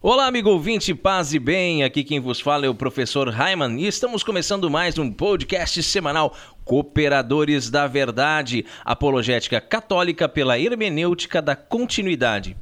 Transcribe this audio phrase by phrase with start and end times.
[0.00, 1.82] Olá, amigo ouvinte, paz e bem.
[1.82, 6.36] Aqui quem vos fala é o professor Raiman e estamos começando mais um podcast semanal
[6.64, 12.56] Cooperadores da Verdade, apologética católica pela hermenêutica da continuidade.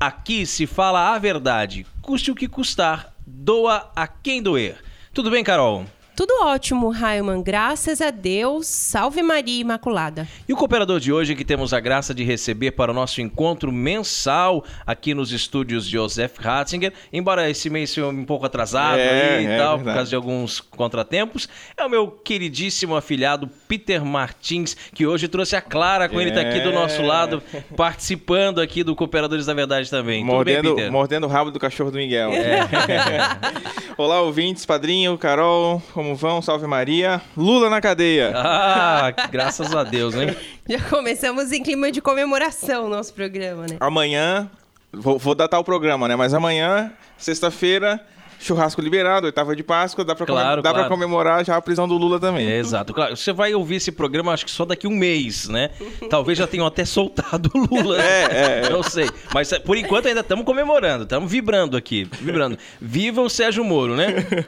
[0.00, 4.78] Aqui se fala a verdade, custe o que custar, doa a quem doer.
[5.12, 5.84] Tudo bem, Carol?
[6.16, 7.40] Tudo ótimo, Raiman.
[7.42, 8.66] Graças a Deus.
[8.66, 10.28] Salve Maria Imaculada.
[10.46, 13.72] E o cooperador de hoje que temos a graça de receber para o nosso encontro
[13.72, 19.38] mensal aqui nos estúdios de Joseph Ratzinger, embora esse mês seja um pouco atrasado É,
[19.38, 19.96] aí e é tal, por verdade.
[19.96, 25.62] causa de alguns contratempos, é o meu queridíssimo afilhado Peter Martins, que hoje trouxe a
[25.62, 27.06] Clara com ele tá aqui do nosso É.
[27.06, 27.42] lado,
[27.76, 30.20] participando aqui do Cooperadores da Verdade também.
[30.20, 30.92] Tudo bem, Mordendo, Peter?
[30.92, 32.30] mordendo o rabo do cachorro do Miguel.
[33.96, 36.40] Olá, ouvintes, padrinho, Carol, como vão?
[36.40, 37.20] Salve Maria.
[37.36, 38.32] Lula na cadeia.
[38.34, 40.34] Ah, graças a Deus, hein?
[40.66, 43.76] Já começamos em clima de comemoração o nosso programa, né?
[43.78, 44.50] Amanhã,
[44.90, 46.16] vou, vou datar o programa, né?
[46.16, 48.00] Mas amanhã, sexta-feira,
[48.38, 50.86] churrasco liberado, oitava de Páscoa, dá pra, Claro, dá claro.
[50.86, 52.48] pra comemorar já a prisão do Lula também.
[52.50, 52.94] É, exato.
[52.94, 55.68] Claro, você vai ouvir esse programa acho que só daqui um mês, né?
[56.08, 57.98] Talvez já tenham até soltado o Lula.
[58.00, 58.70] É, é, é.
[58.70, 59.06] Não sei.
[59.34, 62.08] Mas por enquanto ainda estamos comemorando, estamos vibrando aqui.
[62.22, 62.56] Vibrando.
[62.80, 64.46] Viva o Sérgio Moro, né?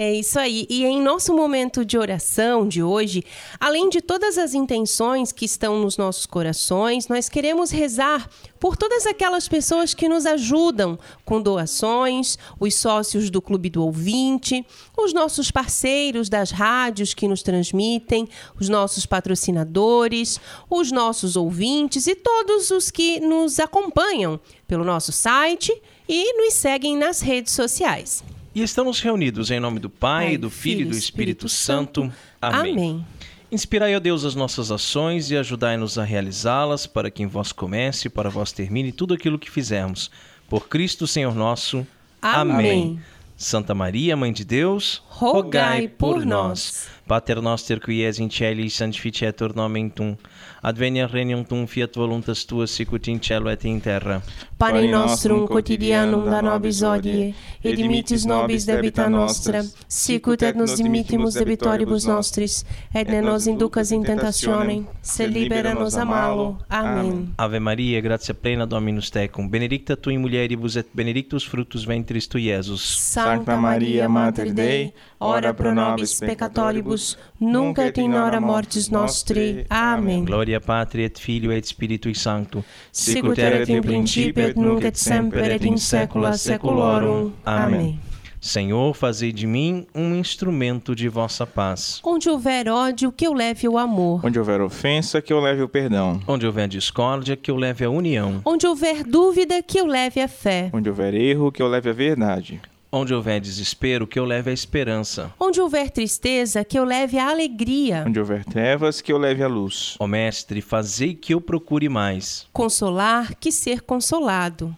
[0.00, 0.64] É isso aí.
[0.70, 3.24] E em nosso momento de oração de hoje,
[3.58, 9.06] além de todas as intenções que estão nos nossos corações, nós queremos rezar por todas
[9.06, 14.64] aquelas pessoas que nos ajudam com doações, os sócios do Clube do Ouvinte,
[14.96, 20.38] os nossos parceiros das rádios que nos transmitem, os nossos patrocinadores,
[20.70, 25.76] os nossos ouvintes e todos os que nos acompanham pelo nosso site
[26.08, 28.22] e nos seguem nas redes sociais.
[28.58, 32.12] E estamos reunidos em nome do Pai, do Filho e do Espírito Santo.
[32.42, 32.72] Amém.
[32.72, 33.06] Amém.
[33.52, 38.08] Inspirai, ó Deus, as nossas ações e ajudai-nos a realizá-las, para que em vós comece
[38.08, 40.10] e para vós termine tudo aquilo que fizermos.
[40.48, 41.86] Por Cristo, Senhor nosso.
[42.20, 43.00] Amém.
[43.36, 46.88] Santa Maria, Mãe de Deus, Rogai por nós.
[47.06, 50.16] Pater noster qui es in celis sanctificetur nomen tum.
[50.62, 54.22] Advenia regnum tum fiat voluntas tua sicut in cielo et in terra.
[54.58, 61.34] Pane nostrum quotidianum da nobis hodie, et dimitis nobis debita nostra, sicut et nos dimittimus
[61.34, 66.58] debitoribus nostris, et ne nos inducas in tentationem, sed libera nos a malo.
[66.68, 67.32] Amém.
[67.38, 72.38] Ave Maria, gratia plena Dominus tecum, benedicta tu in mulieribus et benedictus fructus ventris tu,
[72.38, 72.98] Iesus.
[72.98, 79.64] Sancta Maria Mater Dei, ora pro nobis peccatoribus, nunc et in hora mortis nostri.
[79.68, 80.24] Amém.
[80.24, 82.64] Gloria Patri et Filio et Spiritui Sancto.
[82.92, 87.32] Sicut erat in principio et nunc et semper et in saecula saeculorum.
[87.44, 87.98] Amém.
[88.40, 92.00] Senhor, fazei de mim um instrumento de vossa paz.
[92.04, 94.24] Onde houver ódio, que eu leve o amor.
[94.24, 96.20] Onde houver ofensa, que eu leve o perdão.
[96.26, 98.40] Onde houver discórdia, que eu leve a união.
[98.44, 100.70] Onde houver dúvida, que eu leve a fé.
[100.72, 102.60] Onde houver erro, que eu leve a verdade.
[102.90, 105.30] Onde houver desespero, que eu leve a esperança.
[105.38, 108.04] Onde houver tristeza, que eu leve a alegria.
[108.06, 109.94] Onde houver trevas, que eu leve a luz.
[109.98, 112.46] Ó Mestre, fazei que eu procure mais.
[112.50, 114.74] Consolar, que ser consolado.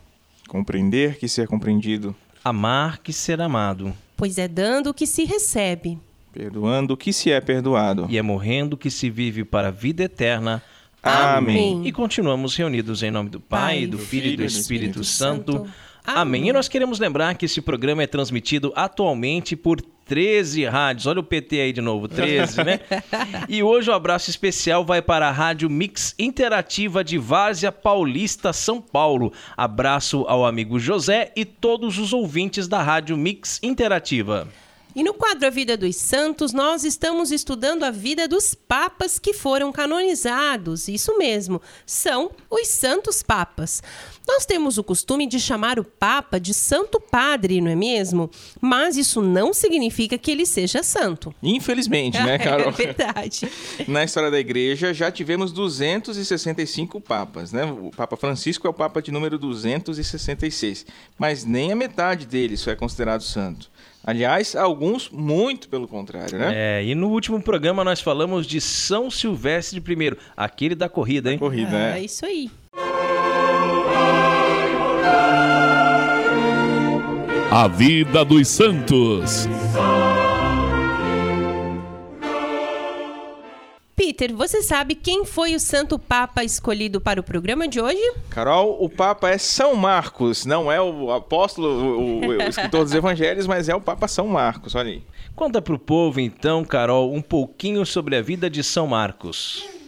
[0.49, 2.15] Compreender que ser compreendido.
[2.43, 3.95] Amar que ser amado.
[4.17, 5.97] Pois é dando que se recebe.
[6.33, 8.07] Perdoando que se é perdoado.
[8.11, 10.61] E é morrendo que se vive para a vida eterna.
[11.01, 11.87] Amém.
[11.87, 15.69] E continuamos reunidos em nome do Pai, do Filho e do Espírito Santo.
[16.05, 16.49] Amém.
[16.49, 21.07] E nós queremos lembrar que esse programa é transmitido atualmente por 13 rádios.
[21.07, 22.81] Olha o PT aí de novo, 13, né?
[23.49, 28.81] E hoje o abraço especial vai para a Rádio Mix Interativa de Várzea Paulista, São
[28.81, 29.33] Paulo.
[29.57, 34.49] Abraço ao amigo José e todos os ouvintes da Rádio Mix Interativa.
[34.95, 39.33] E no quadro A Vida dos Santos, nós estamos estudando a vida dos papas que
[39.33, 40.89] foram canonizados.
[40.89, 43.81] Isso mesmo, são os santos papas.
[44.33, 48.31] Nós temos o costume de chamar o papa de santo padre, não é mesmo?
[48.61, 51.35] Mas isso não significa que ele seja santo.
[51.43, 52.69] Infelizmente, né, Carol?
[52.69, 53.51] É verdade.
[53.89, 57.65] Na história da igreja já tivemos 265 papas, né?
[57.65, 60.87] O Papa Francisco é o papa de número 266,
[61.19, 63.69] mas nem a metade deles é considerado santo.
[64.05, 66.53] Aliás, alguns muito pelo contrário, né?
[66.55, 71.39] É, e no último programa nós falamos de São Silvestre I, aquele da corrida, hein?
[71.39, 72.01] Corrida, É né?
[72.03, 72.49] isso aí.
[77.53, 79.49] A vida dos santos.
[83.97, 88.01] Peter, você sabe quem foi o Santo Papa escolhido para o programa de hoje?
[88.31, 93.49] Carol, o Papa é São Marcos, não é o apóstolo, o, o escritor dos evangelhos,
[93.49, 95.03] mas é o Papa São Marcos, olha aí.
[95.35, 99.80] Conta para o povo, então, Carol, um pouquinho sobre a vida de São Marcos.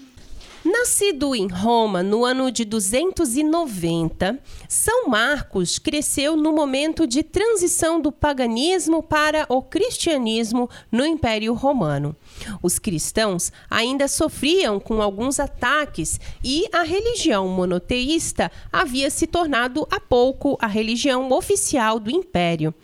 [0.64, 4.38] Nascido em Roma no ano de 290,
[4.68, 12.14] São Marcos cresceu no momento de transição do paganismo para o cristianismo no Império Romano.
[12.62, 20.00] Os cristãos ainda sofriam com alguns ataques e a religião monoteísta havia se tornado há
[20.00, 22.74] pouco a religião oficial do império.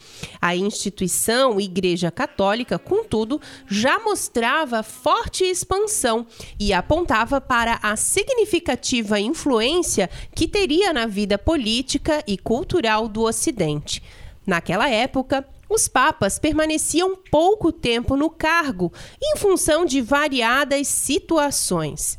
[0.40, 6.26] A instituição Igreja Católica, contudo, já mostrava forte expansão
[6.58, 14.02] e apontava para a significativa influência que teria na vida política e cultural do Ocidente.
[14.46, 18.93] Naquela época, os papas permaneciam pouco tempo no cargo,
[19.23, 22.19] em função de variadas situações.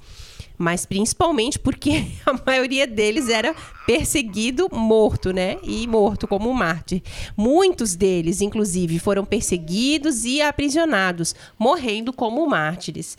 [0.57, 3.55] Mas principalmente porque a maioria deles era
[3.85, 5.57] perseguido, morto, né?
[5.63, 7.01] E morto como mártir.
[7.35, 13.17] Muitos deles, inclusive, foram perseguidos e aprisionados, morrendo como mártires.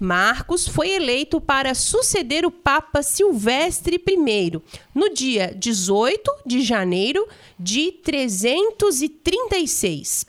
[0.00, 4.62] Marcos foi eleito para suceder o Papa Silvestre I
[4.94, 7.26] no dia 18 de janeiro
[7.58, 10.24] de 336.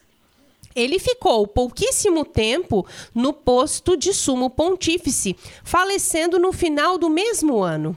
[0.76, 2.84] Ele ficou pouquíssimo tempo
[3.14, 7.96] no posto de sumo pontífice, falecendo no final do mesmo ano.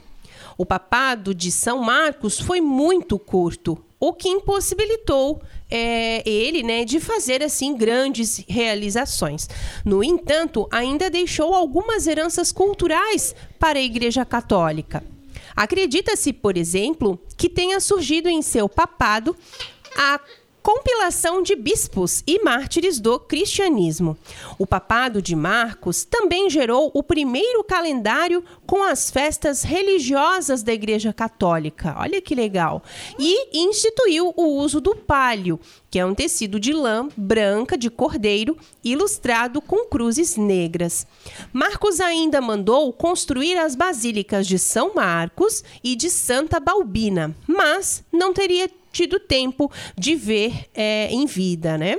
[0.58, 5.40] O papado de São Marcos foi muito curto, o que impossibilitou
[5.70, 9.49] é, ele né, de fazer assim grandes realizações.
[9.84, 15.04] No entanto, ainda deixou algumas heranças culturais para a Igreja Católica.
[15.54, 19.37] Acredita-se, por exemplo, que tenha surgido em seu papado
[19.96, 20.19] a
[20.62, 24.17] compilação de bispos e mártires do cristianismo.
[24.59, 31.12] O papado de Marcos também gerou o primeiro calendário com as festas religiosas da Igreja
[31.12, 31.97] Católica.
[31.99, 32.82] Olha que legal!
[33.19, 35.59] E instituiu o uso do palio,
[35.91, 41.06] que é um tecido de lã branca de cordeiro ilustrado com cruzes negras.
[41.53, 48.32] Marcos ainda mandou construir as basílicas de São Marcos e de Santa Balbina, mas não
[48.32, 51.98] teria tido tempo de ver é, em vida, né?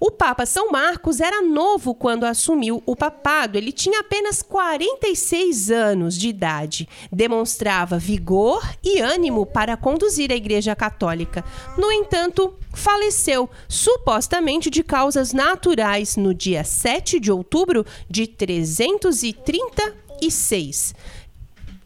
[0.00, 3.56] O Papa São Marcos era novo quando assumiu o papado.
[3.56, 6.86] Ele tinha apenas 46 anos de idade.
[7.10, 11.42] Demonstrava vigor e ânimo para conduzir a Igreja Católica.
[11.78, 20.94] No entanto, faleceu, supostamente de causas naturais, no dia 7 de outubro de 336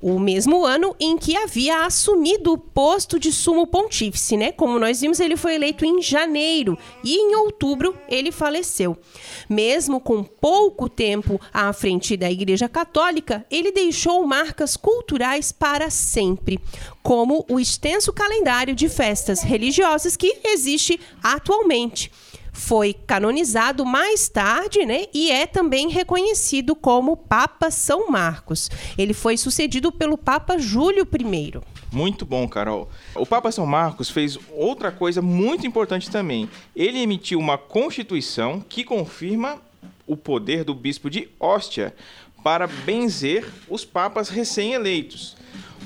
[0.01, 4.53] o mesmo ano em que havia assumido o posto de sumo pontífice, né?
[4.53, 8.97] Como nós vimos, ele foi eleito em janeiro e em outubro ele faleceu.
[9.49, 16.61] Mesmo com pouco tempo à frente da Igreja Católica, ele deixou marcas culturais para sempre,
[17.03, 22.11] como o extenso calendário de festas religiosas que existe atualmente
[22.59, 25.05] foi canonizado mais tarde, né?
[25.15, 28.69] E é também reconhecido como Papa São Marcos.
[28.99, 31.61] Ele foi sucedido pelo Papa Júlio I.
[31.93, 32.91] Muito bom, Carol.
[33.15, 36.51] O Papa São Marcos fez outra coisa muito importante também.
[36.75, 39.63] Ele emitiu uma constituição que confirma
[40.05, 41.95] o poder do bispo de Hóstia
[42.43, 45.37] para benzer os papas recém-eleitos.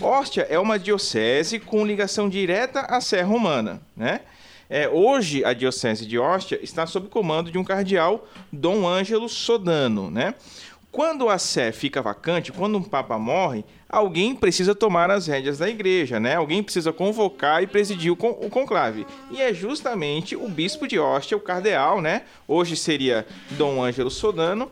[0.01, 4.23] Hóstia é uma diocese com ligação direta à Sé Romana, né?
[4.69, 10.11] É, hoje, a Diocese de Ostia está sob comando de um cardeal, Dom Ângelo Sodano.
[10.11, 10.35] Né?
[10.93, 15.67] Quando a sé fica vacante, quando um papa morre, alguém precisa tomar as rédeas da
[15.67, 16.35] igreja, né?
[16.35, 19.07] Alguém precisa convocar e presidir o, o conclave.
[19.31, 22.25] E é justamente o bispo de Ostia, o cardeal, né?
[22.47, 24.71] Hoje seria Dom Ângelo Sodano,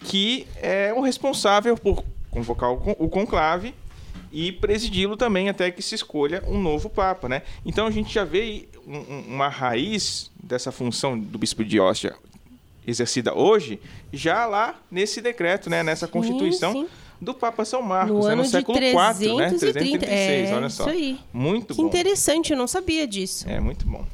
[0.00, 3.72] que é o responsável por convocar o, con o conclave
[4.32, 7.42] e presidi-lo também até que se escolha um novo papa, né?
[7.64, 8.66] Então a gente já vê
[9.28, 12.14] uma raiz dessa função do bispo de Ostia
[12.86, 13.80] exercida hoje,
[14.12, 16.88] já lá nesse decreto, né, nessa constituição sim.
[17.20, 19.50] do Papa São Marcos, no, né, no século IV, né?
[19.50, 20.84] 336, é, olha só.
[20.84, 21.20] Isso aí.
[21.32, 21.86] Muito que bom.
[21.86, 23.48] interessante, eu não sabia disso.
[23.48, 24.04] É muito bom.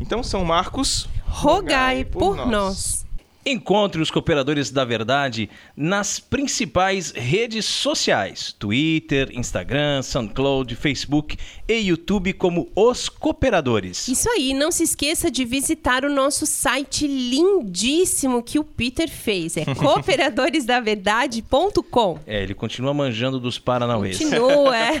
[0.00, 2.48] Então São Marcos, rogai, rogai por, por nós.
[2.50, 3.05] nós.
[3.48, 11.36] Encontre os Cooperadores da Verdade nas principais redes sociais: Twitter, Instagram, SoundCloud, Facebook
[11.68, 14.08] e YouTube como Os Cooperadores.
[14.08, 19.56] Isso aí, não se esqueça de visitar o nosso site lindíssimo que o Peter fez.
[19.56, 22.18] É cooperadoresdaverdade.com.
[22.26, 24.18] É, ele continua manjando dos Paranauês.
[24.18, 25.00] Continua, é.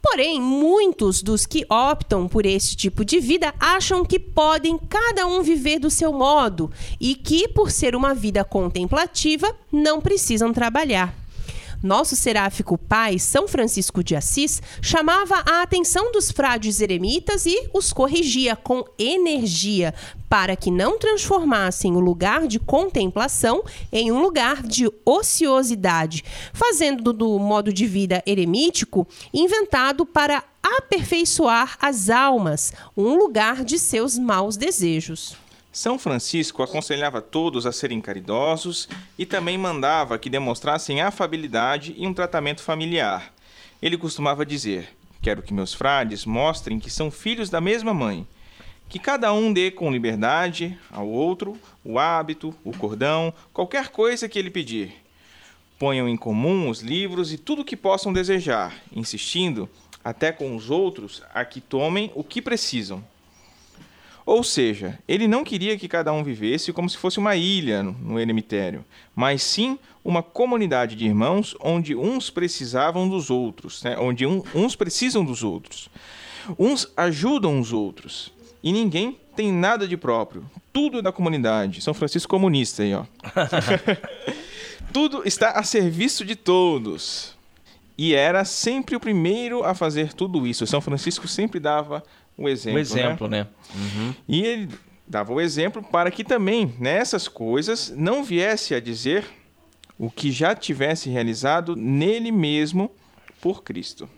[0.00, 5.42] Porém, muitos dos que optam por esse tipo de vida acham que podem cada um
[5.42, 11.27] viver do seu modo e que, por ser uma vida contemplativa, não precisam trabalhar.
[11.82, 17.92] Nosso seráfico pai, São Francisco de Assis, chamava a atenção dos frades eremitas e os
[17.92, 19.94] corrigia com energia
[20.28, 27.38] para que não transformassem o lugar de contemplação em um lugar de ociosidade, fazendo do
[27.38, 35.36] modo de vida eremítico inventado para aperfeiçoar as almas, um lugar de seus maus desejos.
[35.70, 42.14] São Francisco aconselhava todos a serem caridosos e também mandava que demonstrassem afabilidade e um
[42.14, 43.32] tratamento familiar.
[43.80, 44.88] Ele costumava dizer:
[45.20, 48.26] Quero que meus frades mostrem que são filhos da mesma mãe,
[48.88, 54.38] que cada um dê com liberdade ao outro o hábito, o cordão, qualquer coisa que
[54.38, 54.94] ele pedir.
[55.78, 59.68] Ponham em comum os livros e tudo o que possam desejar, insistindo,
[60.02, 63.04] até com os outros, a que tomem o que precisam.
[64.28, 68.20] Ou seja, ele não queria que cada um vivesse como se fosse uma ilha no
[68.20, 68.84] eremitério,
[69.16, 73.96] mas sim uma comunidade de irmãos onde uns precisavam dos outros, né?
[73.98, 75.88] onde um, uns precisam dos outros.
[76.58, 78.30] Uns ajudam os outros.
[78.62, 80.44] E ninguém tem nada de próprio.
[80.74, 81.80] Tudo é da comunidade.
[81.80, 83.04] São Francisco comunista aí, ó.
[84.92, 87.34] Tudo está a serviço de todos.
[87.96, 90.66] E era sempre o primeiro a fazer tudo isso.
[90.66, 92.04] São Francisco sempre dava
[92.38, 92.78] o exemplo.
[92.78, 93.40] O exemplo, né?
[93.42, 93.46] né?
[93.74, 94.14] Uhum.
[94.28, 94.68] E ele
[95.06, 99.24] dava o exemplo para que também nessas coisas não viesse a dizer
[99.98, 102.90] o que já tivesse realizado nele mesmo
[103.40, 104.08] por Cristo.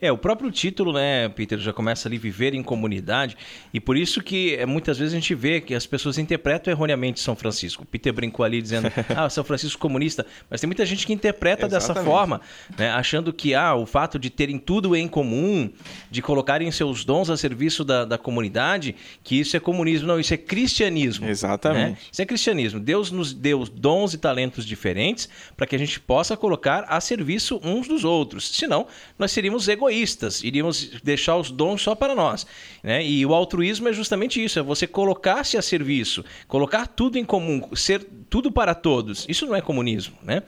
[0.00, 3.36] É, o próprio título, né, Peter, já começa ali viver em comunidade,
[3.72, 7.20] e por isso que é, muitas vezes a gente vê que as pessoas interpretam erroneamente
[7.20, 7.82] São Francisco.
[7.82, 11.68] O Peter brincou ali dizendo, ah, São Francisco comunista, mas tem muita gente que interpreta
[11.68, 12.40] dessa forma,
[12.76, 15.70] né, achando que ah, o fato de terem tudo em comum,
[16.10, 20.06] de colocarem seus dons a serviço da, da comunidade, que isso é comunismo.
[20.08, 21.26] Não, isso é cristianismo.
[21.26, 21.90] Exatamente.
[21.90, 21.96] Né?
[22.12, 22.80] Isso é cristianismo.
[22.80, 27.60] Deus nos deu dons e talentos diferentes para que a gente possa colocar a serviço
[27.62, 28.48] uns dos outros.
[28.56, 28.86] Senão,
[29.18, 32.46] nós seríamos egoístas egoístas, iríamos deixar os dons só para nós.
[32.82, 33.04] Né?
[33.04, 37.62] E o altruísmo é justamente isso: é você colocar-se a serviço, colocar tudo em comum,
[37.74, 39.24] ser tudo para todos.
[39.28, 40.16] Isso não é comunismo.
[40.22, 40.42] Né?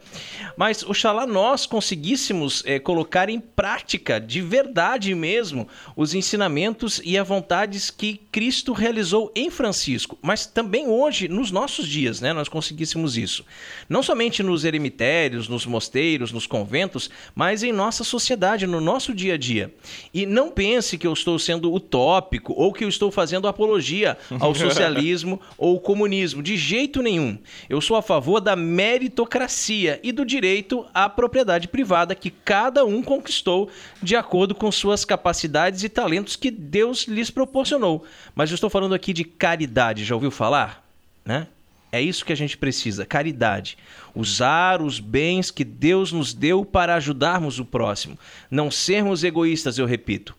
[0.57, 7.26] Mas oxalá nós conseguíssemos é, colocar em prática, de verdade mesmo, os ensinamentos e as
[7.26, 13.16] vontades que Cristo realizou em Francisco, mas também hoje, nos nossos dias, né, nós conseguíssemos
[13.16, 13.45] isso.
[13.88, 19.27] Não somente nos eremitérios, nos mosteiros, nos conventos, mas em nossa sociedade, no nosso dia
[19.28, 19.75] dia a dia.
[20.12, 24.54] E não pense que eu estou sendo utópico ou que eu estou fazendo apologia ao
[24.56, 26.42] socialismo ou comunismo.
[26.42, 27.38] De jeito nenhum.
[27.68, 33.02] Eu sou a favor da meritocracia e do direito à propriedade privada que cada um
[33.02, 33.68] conquistou
[34.02, 38.04] de acordo com suas capacidades e talentos que Deus lhes proporcionou.
[38.35, 40.85] Mas eu estou falando aqui de caridade, já ouviu falar?
[41.25, 41.47] Né?
[41.90, 43.78] É isso que a gente precisa, caridade.
[44.14, 48.18] Usar os bens que Deus nos deu para ajudarmos o próximo.
[48.50, 50.37] Não sermos egoístas, eu repito.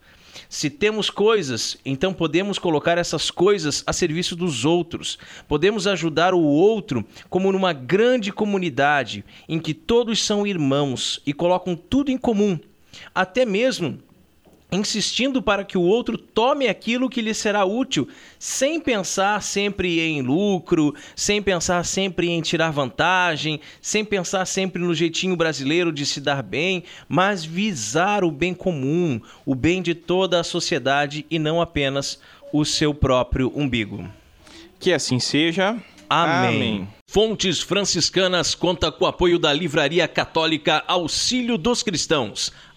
[0.48, 5.18] Se temos coisas, então podemos colocar essas coisas a serviço dos outros.
[5.48, 11.76] Podemos ajudar o outro como numa grande comunidade em que todos são irmãos e colocam
[11.76, 12.60] tudo em comum.
[13.14, 14.00] Até mesmo
[14.72, 18.08] insistindo para que o outro tome aquilo que lhe será útil,
[18.38, 24.94] sem pensar sempre em lucro, sem pensar sempre em tirar vantagem, sem pensar sempre no
[24.94, 30.40] jeitinho brasileiro de se dar bem, mas visar o bem comum, o bem de toda
[30.40, 32.20] a sociedade e não apenas
[32.54, 34.08] o seu próprio umbigo.
[34.80, 35.78] Que assim seja.
[36.10, 36.56] Amém.
[36.56, 36.88] Amém.
[37.08, 42.52] Fontes Franciscanas conta com o apoio da Livraria Católica Auxílio dos Cristãos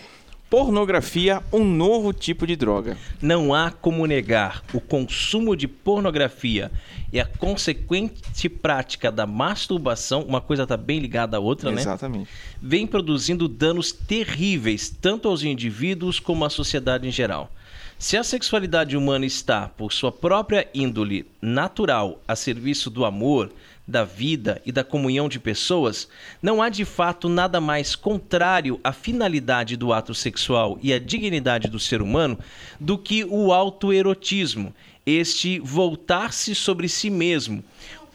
[0.49, 2.97] Pornografia, um novo tipo de droga.
[3.21, 6.71] Não há como negar o consumo de pornografia
[7.13, 11.87] e a consequente prática da masturbação, uma coisa está bem ligada à outra, Exatamente.
[11.87, 12.23] né?
[12.23, 12.31] Exatamente.
[12.63, 17.51] Vem produzindo danos terríveis, tanto aos indivíduos como à sociedade em geral.
[17.99, 23.51] Se a sexualidade humana está, por sua própria índole natural, a serviço do amor,
[23.87, 26.09] da vida e da comunhão de pessoas,
[26.43, 31.69] não há de fato nada mais contrário à finalidade do ato sexual e à dignidade
[31.69, 32.39] do ser humano
[32.81, 37.63] do que o autoerotismo, este voltar-se sobre si mesmo,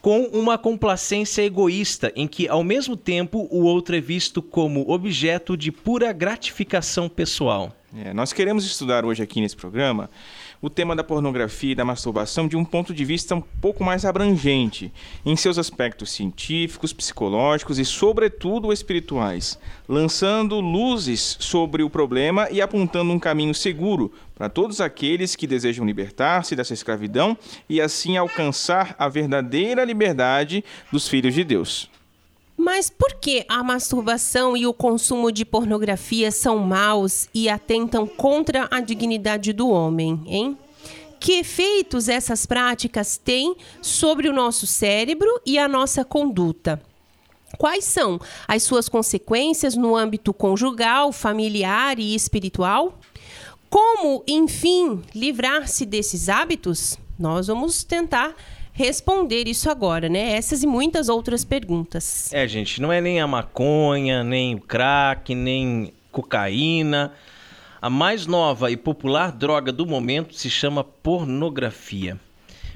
[0.01, 5.55] com uma complacência egoísta, em que, ao mesmo tempo, o outro é visto como objeto
[5.55, 7.75] de pura gratificação pessoal.
[7.95, 10.09] É, nós queremos estudar hoje aqui nesse programa
[10.61, 14.05] o tema da pornografia e da masturbação de um ponto de vista um pouco mais
[14.05, 14.93] abrangente,
[15.25, 23.11] em seus aspectos científicos, psicológicos e, sobretudo, espirituais, lançando luzes sobre o problema e apontando
[23.11, 29.09] um caminho seguro para todos aqueles que desejam libertar-se dessa escravidão e assim alcançar a
[29.09, 31.90] verdadeira liberdade dos filhos de Deus.
[32.63, 38.67] Mas por que a masturbação e o consumo de pornografia são maus e atentam contra
[38.69, 40.55] a dignidade do homem, hein?
[41.19, 46.79] Que efeitos essas práticas têm sobre o nosso cérebro e a nossa conduta?
[47.57, 52.99] Quais são as suas consequências no âmbito conjugal, familiar e espiritual?
[53.71, 56.95] Como, enfim, livrar-se desses hábitos?
[57.17, 58.35] Nós vamos tentar
[58.73, 60.33] responder isso agora, né?
[60.33, 62.31] Essas e muitas outras perguntas.
[62.33, 67.13] É, gente, não é nem a maconha, nem o crack, nem cocaína.
[67.81, 72.19] A mais nova e popular droga do momento se chama pornografia.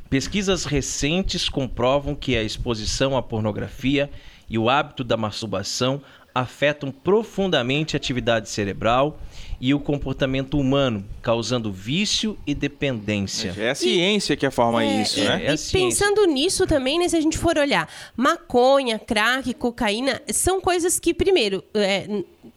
[0.10, 4.10] Pesquisas recentes comprovam que a exposição à pornografia
[4.49, 6.01] e o hábito da masturbação
[6.34, 9.19] afetam profundamente a atividade cerebral
[9.59, 13.53] e o comportamento humano, causando vício e dependência.
[13.57, 15.45] É a ciência que forma É, isso, e, né?
[15.45, 15.79] É a e ciência.
[15.79, 21.13] pensando nisso também, né, se a gente for olhar, maconha, crack, cocaína, são coisas que,
[21.13, 22.07] primeiro, é,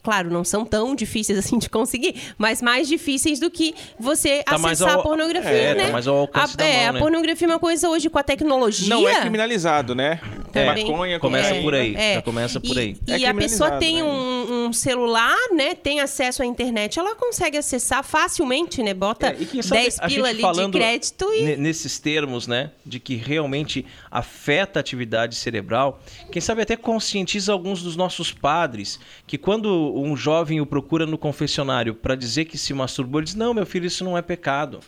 [0.03, 4.55] claro, não são tão difíceis assim de conseguir, mas mais difíceis do que você Tá
[4.55, 5.91] acessar ao- a pornografia, é, tá né?
[5.91, 6.99] mais ao alcance a, da é, mão, a né?
[6.99, 8.89] pornografia é uma coisa hoje com a tecnologia.
[8.89, 10.19] Não é criminalizado, né?
[10.51, 10.85] Também.
[10.89, 11.63] Maconha, Começa cocaína.
[11.63, 11.95] por aí.
[11.95, 12.13] É.
[12.15, 12.97] Já começa por E- aí.
[13.19, 14.03] E, É a pessoa tem né?
[14.03, 15.75] um, um celular, né?
[15.75, 18.93] Tem acesso à internet, ela consegue acessar facilmente, né?
[18.93, 21.43] Bota É, e quem sabe 10 a pila ali de crédito e.
[21.43, 27.51] ne- nesses termos, né, de que realmente afeta a atividade cerebral, quem sabe até conscientiza
[27.53, 32.57] alguns dos nossos padres que quando um jovem o procura no confessionário para dizer que
[32.57, 34.79] se masturbou, ele diz: "Não, meu filho, isso não é pecado".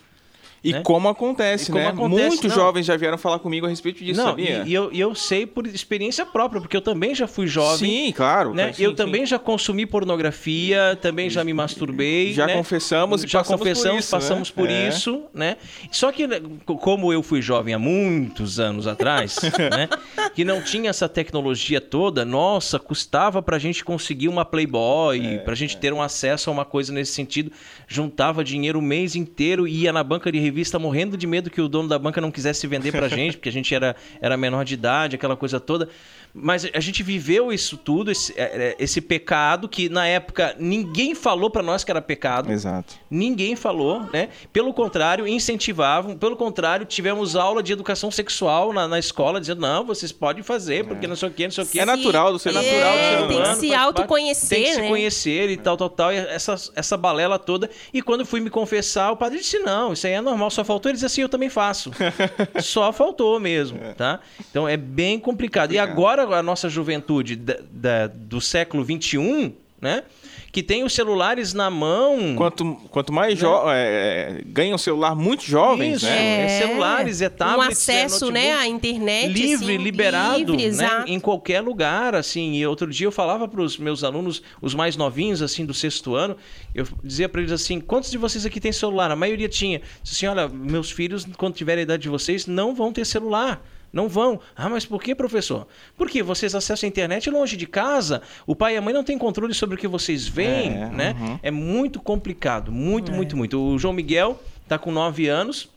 [0.63, 0.82] E né?
[0.84, 1.89] como acontece, E como né?
[1.89, 2.56] acontece, Muitos não.
[2.56, 4.63] jovens já vieram falar comigo a respeito disso, não, sabia?
[4.63, 7.89] e, e eu, e eu sei por experiência própria, porque eu também já fui jovem.
[8.06, 8.54] Sim, claro.
[8.54, 8.71] Né?
[8.71, 8.95] sim, eu sim.
[8.95, 12.32] também já consumi pornografia, também já me masturbei.
[12.34, 12.54] Já né?
[12.54, 14.19] confessamos e já passamos por confessamos, isso, né?
[14.21, 14.88] passamos por É.
[14.89, 15.58] isso, né?
[15.91, 19.38] Só que, né, co- como eu fui jovem há muitos anos atrás,
[19.71, 19.89] né?
[20.36, 25.56] Que não tinha essa tecnologia toda, nossa, custava pra gente conseguir uma Playboy, É, pra
[25.56, 27.52] gente ter um acesso a uma coisa nesse sentido.
[27.88, 31.62] Juntava dinheiro o mês inteiro e ia na banca de revista morrendo de medo que
[31.62, 34.66] o dono da banca não quisesse vender pra gente, porque a gente era, era menor
[34.66, 35.90] de idade, aquela coisa toda.
[36.34, 41.13] Mas a gente viveu isso tudo, esse, é, é, esse pecado que na época ninguém
[41.13, 42.52] falou pra nós que era pecado.
[42.52, 42.96] Exato.
[43.10, 44.30] Ninguém falou, né?
[44.54, 46.17] Pelo contrário, incentivavam.
[46.17, 50.86] Pelo contrário, tivemos aula de educação sexual na, na escola, dizendo, não, vocês podem fazer,
[50.86, 51.80] porque não sei o quê, não sei o quê.
[51.80, 53.60] É natural do ser É, natural do ser tem que humano.
[53.60, 54.88] se autoconhecer, Tem que se né?
[54.88, 56.13] conhecer e tal, tal, tal.
[56.13, 57.70] E essa, essa balela toda.
[57.94, 60.89] E quando fui me confessar, o padre disse, não, isso aí é normal, só faltou.
[60.89, 61.91] Ele disse assim, eu também faço.
[62.62, 64.20] só faltou mesmo, tá?
[64.50, 65.74] Então é bem complicado.
[65.74, 70.04] E agora a nossa juventude da- da- do século XXI, né?
[70.52, 72.36] Que tem os celulares na mão.
[72.36, 76.42] Quanto, quanto mais jo é, ganham celular muito jovens, Isso, né?
[76.46, 81.06] é celulares, é tablets, um acesso, é né, à internet livre, assim, liberado, livre, né,
[81.08, 82.54] em qualquer lugar, assim.
[82.56, 86.16] E outro dia eu falava para os meus alunos, os mais novinhos, assim, do sexto
[86.16, 86.36] ano,
[86.76, 89.10] eu dizia para eles assim: quantos de vocês aqui tem celular?
[89.10, 89.82] A maioria tinha.
[90.04, 93.66] Disse assim: olha, meus filhos, quando tiverem a idade de vocês, não vão ter celular.
[93.91, 94.39] Não vão.
[94.56, 95.67] Ah, mas por que, professor?
[95.97, 99.17] Porque vocês acessam a internet longe de casa, o pai e a mãe não têm
[99.17, 101.15] controle sobre o que vocês veem, É, né?
[101.19, 101.39] uhum.
[101.43, 103.62] É muito complicado, muito, muito, muito.
[103.62, 105.67] O João Miguel tá com 9 anos,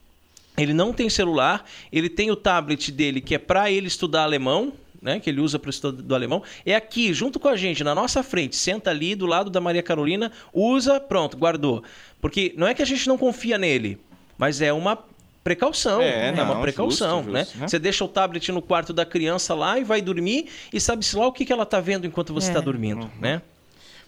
[0.57, 4.73] ele não tem celular, ele tem o tablet dele que é para ele estudar alemão,
[5.03, 6.43] né, que ele usa para o estudo do alemão.
[6.65, 9.83] É aqui, junto com a gente, na nossa frente, senta ali do lado da Maria
[9.83, 11.83] Carolina, usa, pronto, guardou.
[12.23, 13.99] Porque não é que a gente não confia nele,
[14.39, 14.99] mas é uma
[15.45, 16.01] precaução.
[16.01, 17.45] É, É, não, uma precaução, justo, né?
[17.45, 17.69] justo, né?
[17.69, 21.27] Você deixa o tablet no quarto da criança lá e vai dormir e sabe-se lá
[21.27, 22.51] o que, que ela tá vendo enquanto você É.
[22.51, 23.43] está dormindo, né?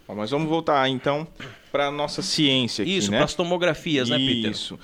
[0.09, 1.27] Bom, mas vamos voltar então
[1.71, 3.19] para nossa ciência aqui, Isso, né?
[3.19, 4.51] para as tomografias, né, Peter?
[4.53, 4.79] Isso.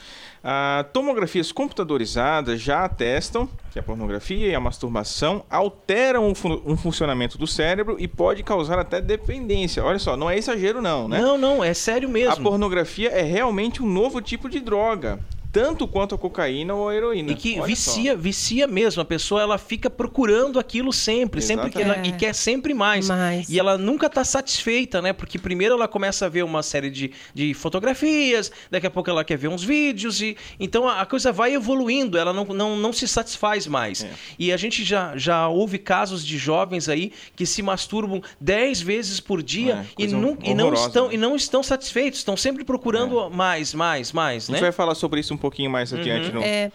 [0.44, 6.76] Ah, tomografias computadorizadas já atestam que a pornografia e a masturbação alteram o fun- um
[6.76, 9.84] funcionamento do cérebro e pode causar até dependência.
[9.84, 11.20] Olha só, não é exagero não, né?
[11.20, 12.32] Não, não, é sério mesmo.
[12.32, 15.20] A pornografia é realmente um novo tipo de droga,
[15.52, 17.32] tanto quanto a cocaína ou a heroína.
[17.32, 19.02] E que Olha vicia, vicia mesmo.
[19.02, 22.14] A pessoa ela fica procurando aquilo sempre, sempre que ela, Exatamente.
[22.14, 23.08] e quer sempre mais.
[23.08, 23.48] Mais.
[23.50, 25.12] E ela nunca está satisfeita, né?
[25.12, 29.24] Porque primeiro ela começa a ver uma série de, de fotografias, daqui a pouco ela
[29.24, 32.92] quer ver uns vídeos, e então a, a coisa vai evoluindo, ela não, não, não
[32.92, 34.04] se satisfaz mais.
[34.04, 34.10] É.
[34.38, 39.20] E a gente já, já houve casos de jovens aí que se masturbam 10 vezes
[39.20, 41.14] por dia É, e, nu- e, não estão, né?
[41.14, 44.58] e não estão satisfeitos, estão sempre procurando mais, mais, mais, A né?
[44.58, 46.30] gente vai falar sobre isso um pouquinho mais adiante.
[46.32, 46.40] No...
[46.40, 46.70] É,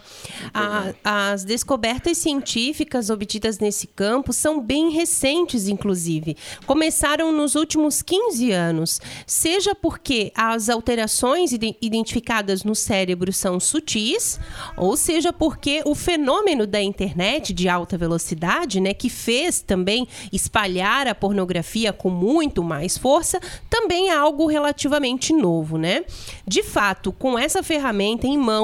[0.53, 0.93] a-
[1.31, 6.35] as descobertas científicas obtidas nesse campo são bem recentes, inclusive.
[6.65, 14.37] Começaram nos últimos 15 anos, seja porque as alterações ide- identificadas no cérebro são sutis,
[14.75, 21.07] ou seja porque o fenômeno da internet de alta velocidade, né, que fez também espalhar
[21.07, 26.03] a pornografia com muito mais força, também é algo relativamente novo, né?
[26.45, 28.56] De fato, com essa ferramenta em mãos,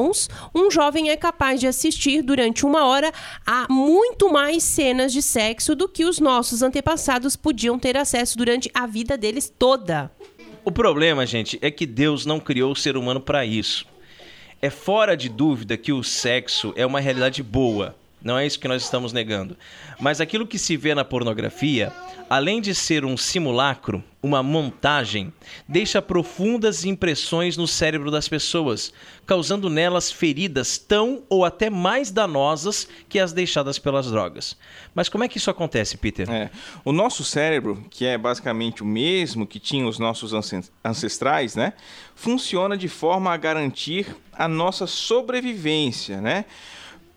[0.53, 3.11] um jovem é capaz de assistir durante uma hora
[3.45, 8.69] a muito mais cenas de sexo do que os nossos antepassados podiam ter acesso durante
[8.73, 10.11] a vida deles toda.
[10.65, 13.85] O problema, gente, é que Deus não criou o ser humano para isso.
[14.61, 18.69] É fora de dúvida que o sexo é uma realidade boa, Não é isso que
[18.69, 19.57] nós estamos negando.
[19.99, 21.91] Mas aquilo que se vê na pornografia,
[22.29, 25.33] além de ser um simulacro, uma montagem,
[25.67, 28.93] deixa profundas impressões no cérebro das pessoas,
[29.25, 34.55] causando nelas feridas tão ou até mais danosas que as deixadas pelas drogas.
[34.95, 36.29] Mas como é que isso acontece, Peter?
[36.31, 36.49] É.
[36.85, 40.31] O nosso cérebro, que é basicamente o mesmo que tinham os nossos
[40.81, 41.73] ancestrais, né,
[42.15, 46.45] funciona de forma a garantir a nossa sobrevivência, né?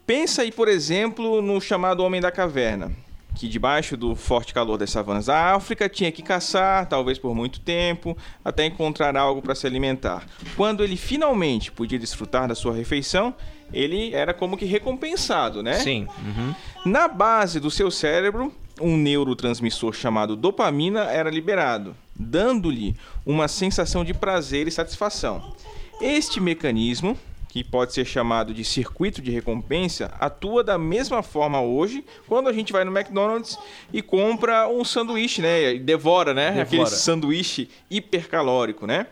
[0.06, 2.92] Pensa aí, por exemplo, no chamado Homem da Caverna,
[3.34, 7.58] que debaixo do forte calor das savanas da África tinha que caçar, talvez por muito
[7.58, 10.24] tempo, até encontrar algo para se alimentar.
[10.56, 13.34] Quando ele finalmente podia desfrutar da sua refeição,
[13.72, 15.80] ele era como que recompensado, né?
[15.80, 16.06] Sim.
[16.24, 16.54] Uhum.
[16.84, 24.14] Na base do seu cérebro, um neurotransmissor chamado dopamina era liberado, dando-lhe uma sensação de
[24.14, 25.52] prazer e satisfação.
[26.00, 27.18] Este mecanismo
[27.56, 32.52] que pode ser chamado de circuito de recompensa, atua da mesma forma hoje quando a
[32.52, 33.58] gente vai no McDonald's
[33.90, 35.72] e compra um sanduíche, né?
[35.72, 36.48] E devora, né?
[36.50, 36.62] Devora.
[36.64, 39.06] Aquele sanduíche hipercalórico, né?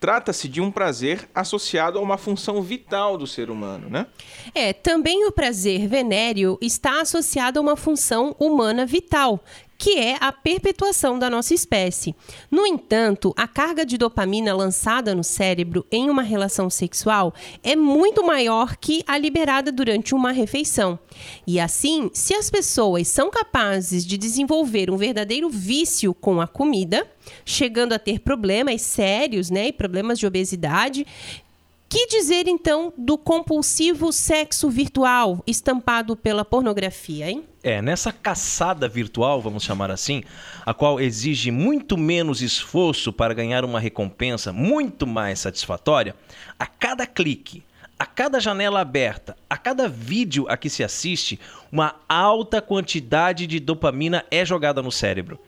[0.00, 4.08] Trata-se de um prazer associado a uma função vital do ser humano, né?
[4.52, 9.38] É, também o prazer venéreo está associado a uma função humana vital,
[9.84, 12.14] que é a perpetuação da nossa espécie.
[12.50, 18.24] No entanto, a carga de dopamina lançada no cérebro em uma relação sexual é muito
[18.24, 20.98] maior que a liberada durante uma refeição.
[21.46, 27.06] E assim, se as pessoas são capazes de desenvolver um verdadeiro vício com a comida,
[27.44, 31.06] chegando a ter problemas sérios, né, e problemas de obesidade,
[31.94, 37.44] que dizer então do compulsivo sexo virtual estampado pela pornografia, hein?
[37.62, 40.24] É, nessa caçada virtual, vamos chamar assim,
[40.66, 46.16] a qual exige muito menos esforço para ganhar uma recompensa muito mais satisfatória,
[46.58, 47.62] a cada clique,
[47.96, 51.38] a cada janela aberta, a cada vídeo a que se assiste,
[51.70, 55.38] uma alta quantidade de dopamina é jogada no cérebro.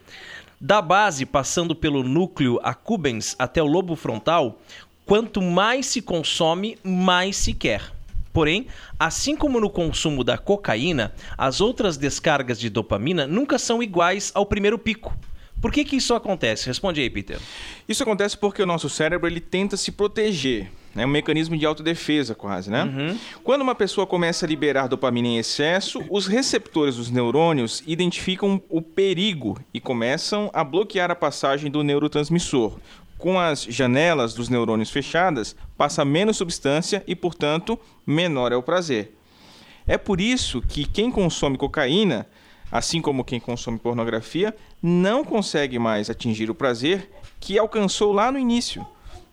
[0.59, 4.59] Da base, passando pelo núcleo accumbens até o lobo frontal,
[5.07, 7.93] Quanto mais se consome, mais se quer.
[8.33, 8.67] Porém,
[8.99, 14.45] assim como no consumo da cocaína, as outras descargas de dopamina nunca são iguais ao
[14.45, 15.17] primeiro pico.
[15.61, 16.67] Por que, que isso acontece?
[16.67, 17.39] Responde aí, Peter.
[17.87, 20.69] Isso acontece porque o nosso cérebro ele tenta se proteger.
[20.93, 22.83] É um mecanismo de autodefesa, quase, né?
[22.83, 23.17] Uhum.
[23.45, 28.81] Quando uma pessoa começa a liberar dopamina em excesso, os receptores dos neurônios identificam o
[28.81, 32.77] perigo e começam a bloquear a passagem do neurotransmissor,
[33.17, 39.17] com as janelas dos neurônios fechadas, passa menos substância e, portanto, menor é o prazer.
[39.87, 42.27] É por isso que quem consome cocaína,
[42.71, 48.37] assim como quem consome pornografia, não consegue mais atingir o prazer que alcançou lá no
[48.37, 48.85] início.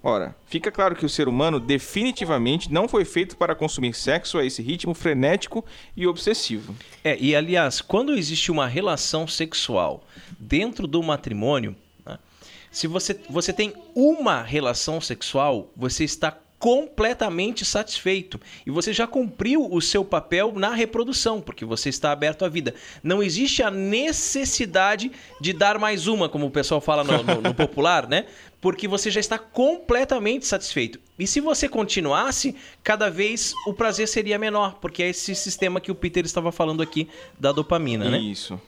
[0.06, 4.44] Ora, fica claro que o ser humano definitivamente não foi feito para consumir sexo a
[4.44, 5.64] esse ritmo frenético
[5.96, 6.74] e obsessivo.
[7.02, 10.04] É, e aliás, quando existe uma relação sexual
[10.38, 11.74] dentro do matrimônio,
[12.74, 19.68] se você, você tem uma relação sexual, você está completamente satisfeito e você já cumpriu
[19.70, 22.74] o seu papel na reprodução, porque você está aberto à vida.
[23.00, 27.54] Não existe a necessidade de dar mais uma, como o pessoal fala no, no, no
[27.54, 28.26] popular, né?
[28.60, 30.98] Porque você já está completamente satisfeito.
[31.16, 35.92] E se você continuasse, cada vez o prazer seria menor, porque é esse sistema que
[35.92, 37.08] o Peter estava falando aqui
[37.38, 38.18] da dopamina, né?
[38.18, 38.58] Isso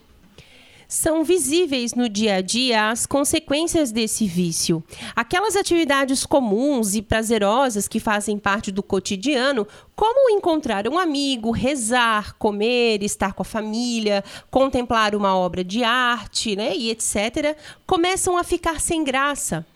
[0.88, 4.82] são visíveis no dia a dia as consequências desse vício.
[5.14, 12.34] Aquelas atividades comuns e prazerosas que fazem parte do cotidiano, como encontrar um amigo, rezar,
[12.38, 18.44] comer, estar com a família, contemplar uma obra de arte, né, e etc., começam a
[18.44, 19.66] ficar sem graça.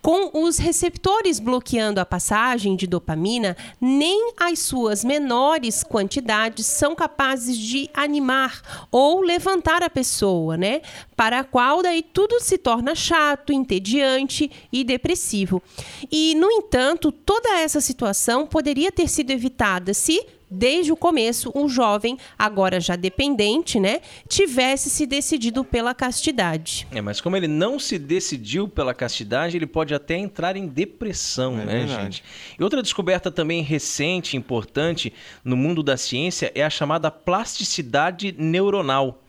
[0.00, 7.56] Com os receptores bloqueando a passagem de dopamina, nem as suas menores quantidades são capazes
[7.56, 10.82] de animar ou levantar a pessoa, né?
[11.16, 15.62] Para a qual daí tudo se torna chato, entediante e depressivo.
[16.10, 21.68] E, no entanto, toda essa situação poderia ter sido evitada se desde o começo, um
[21.68, 26.86] jovem, agora já dependente, né, tivesse se decidido pela castidade.
[26.90, 31.60] É, mas como ele não se decidiu pela castidade, ele pode até entrar em depressão,
[31.60, 32.02] é né, verdade.
[32.02, 32.24] gente?
[32.58, 35.12] E outra descoberta também recente, importante
[35.44, 39.22] no mundo da ciência é a chamada plasticidade neuronal.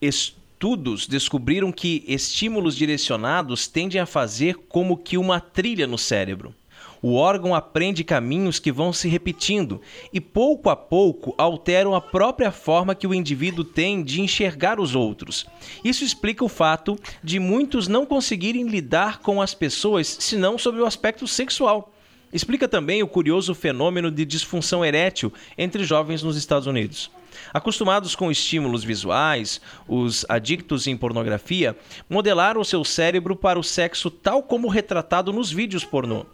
[0.00, 6.54] Estudos descobriram que estímulos direcionados tendem a fazer como que uma trilha no cérebro.
[7.00, 9.80] O órgão aprende caminhos que vão se repetindo
[10.12, 14.94] e, pouco a pouco, alteram a própria forma que o indivíduo tem de enxergar os
[14.94, 15.46] outros.
[15.84, 20.86] Isso explica o fato de muitos não conseguirem lidar com as pessoas senão sob o
[20.86, 21.92] aspecto sexual.
[22.32, 27.10] Explica também o curioso fenômeno de disfunção erétil entre jovens nos Estados Unidos.
[27.54, 31.76] Acostumados com estímulos visuais, os adictos em pornografia
[32.08, 36.26] modelaram seu cérebro para o sexo tal como retratado nos vídeos pornô.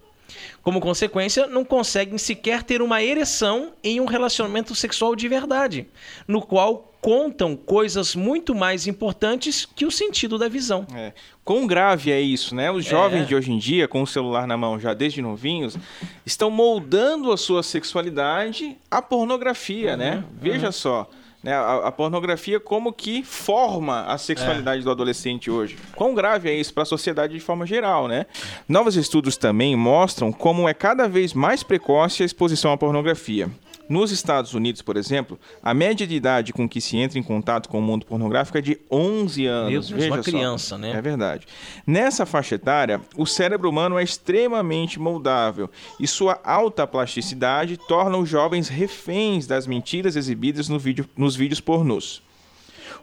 [0.62, 5.86] Como consequência, não conseguem sequer ter uma ereção em um relacionamento sexual de verdade,
[6.26, 10.86] no qual contam coisas muito mais importantes que o sentido da visão.
[10.94, 11.12] É.
[11.44, 12.70] Quão grave é isso, né?
[12.70, 13.26] Os jovens é.
[13.26, 15.76] de hoje em dia, com o celular na mão já desde novinhos,
[16.24, 20.24] estão moldando a sua sexualidade à pornografia, uhum, né?
[20.40, 20.72] Veja uhum.
[20.72, 21.10] só.
[21.44, 24.84] Né, a, a, pornografia como que forma a sexualidade é.
[24.84, 25.76] do adolescente hoje.
[25.94, 28.24] Quão grave é isso para a sociedade de forma geral, né?
[28.66, 33.50] Novos estudos também mostram como é cada vez mais precoce a exposição à pornografia.
[33.88, 37.68] Nos Estados Unidos, por exemplo, a média de idade com que se entra em contato
[37.68, 39.90] com o mundo pornográfico é de 11 anos.
[39.90, 40.92] Meu Deus, uma criança, né?
[40.92, 41.46] É verdade.
[41.86, 45.70] Nessa faixa etária, o cérebro humano é extremamente moldável
[46.00, 51.60] e sua alta plasticidade torna os jovens reféns das mentiras exibidas no vídeo, nos vídeos
[51.60, 52.22] pornôs.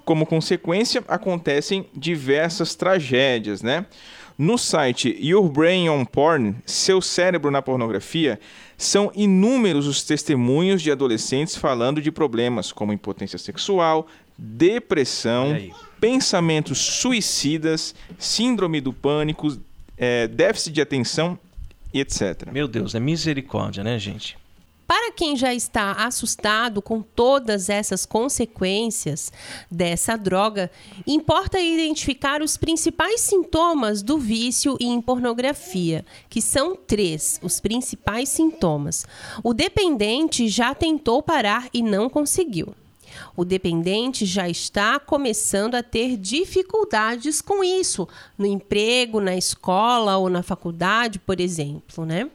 [0.04, 3.86] Como consequência, acontecem diversas tragédias, né?
[4.38, 8.40] No site Your Brain on Porn, Seu Cérebro na Pornografia,
[8.78, 15.56] são inúmeros os testemunhos de adolescentes falando de problemas como impotência sexual, depressão,
[16.00, 19.56] pensamentos suicidas, síndrome do pânico,
[19.96, 21.38] é, déficit de atenção
[21.94, 22.52] e etc.
[22.52, 24.41] Meu Deus, é misericórdia, né, gente?
[24.92, 29.32] Para quem já está assustado com todas essas consequências
[29.72, 30.70] dessa droga,
[31.08, 39.06] importa identificar os principais sintomas do vício em pornografia, que são três, os principais sintomas.
[39.42, 42.76] O dependente já tentou parar e não conseguiu
[43.36, 50.30] o dependente já está começando a ter dificuldades com isso, no emprego, na escola ou
[50.30, 52.30] na faculdade, por exemplo, né?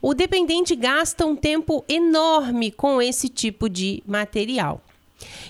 [0.00, 4.80] O dependente gasta um tempo enorme com esse tipo de material.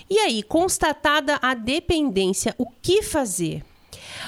[0.09, 3.63] E aí, constatada a dependência, o que fazer?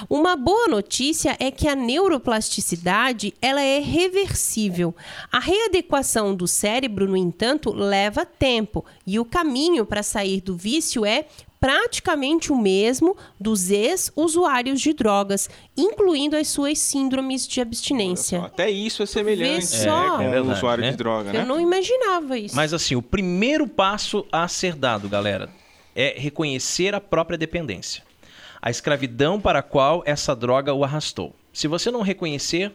[0.08, 4.94] Uma boa notícia é que a neuroplasticidade ela é reversível.
[5.30, 11.04] A readequação do cérebro, no entanto, leva tempo e o caminho para sair do vício
[11.04, 11.26] é
[11.60, 18.40] praticamente o mesmo dos ex-usuários de drogas, incluindo as suas síndromes de abstinência.
[18.40, 20.22] Até isso é semelhante só.
[20.22, 20.90] É, com é o usuário né?
[20.90, 21.42] de droga, né?
[21.42, 22.56] Eu não imaginava isso.
[22.56, 25.50] Mas assim, o primeiro passo a ser dado, galera,
[25.94, 28.09] é reconhecer a própria dependência
[28.62, 31.34] a escravidão para a qual essa droga o arrastou.
[31.52, 32.72] Se você não reconhecer,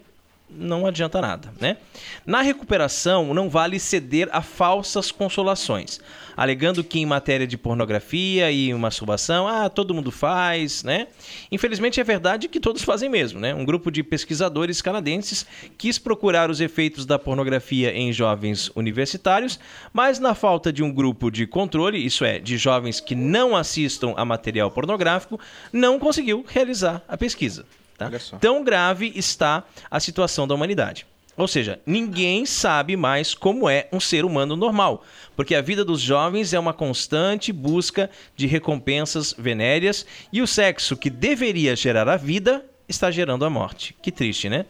[0.50, 1.78] não adianta nada, né?
[2.26, 6.00] Na recuperação, não vale ceder a falsas consolações,
[6.38, 11.08] alegando que em matéria de pornografia e masturbação, ah, todo mundo faz, né?
[11.52, 13.54] Infelizmente é verdade que todos fazem mesmo, né?
[13.54, 15.46] Um grupo de pesquisadores canadenses
[15.78, 19.60] quis procurar os efeitos da pornografia em jovens universitários,
[19.92, 24.14] mas na falta de um grupo de controle, isso é, de jovens que não assistam
[24.16, 25.40] a material pornográfico,
[25.74, 27.66] não conseguiu realizar a pesquisa.
[27.98, 28.12] Tá?
[28.40, 31.06] Tão grave está a situação da humanidade.
[31.38, 35.04] Ou seja, ninguém sabe mais como é um ser humano normal,
[35.36, 40.96] porque a vida dos jovens é uma constante busca de recompensas venéreas e o sexo
[40.96, 43.94] que deveria gerar a vida está gerando a morte.
[44.02, 44.66] Que triste, né?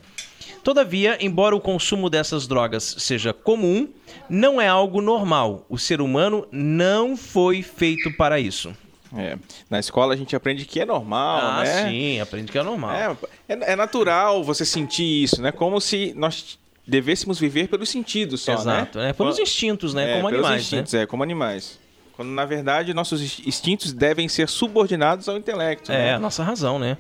[0.64, 3.88] Todavia, embora o consumo dessas drogas seja comum,
[4.28, 5.64] não é algo normal.
[5.70, 8.76] O ser humano não foi feito para isso.
[9.16, 9.38] É.
[9.70, 11.90] Na escola a gente aprende que é normal, ah, né?
[11.90, 12.92] sim, aprende que é normal.
[12.94, 13.18] É,
[13.50, 15.52] é, é, natural você sentir isso, né?
[15.52, 18.60] Como se nós devêssemos viver pelos sentidos só, né?
[18.60, 19.10] Exato, né?
[19.10, 20.12] É, pelos instintos, né?
[20.12, 21.02] É, como pelos animais, instintos, né?
[21.02, 21.80] é, como animais.
[22.16, 25.92] Quando, na verdade, nossos instintos devem ser subordinados ao intelecto.
[25.92, 26.14] É, né?
[26.16, 26.98] a nossa razão, né?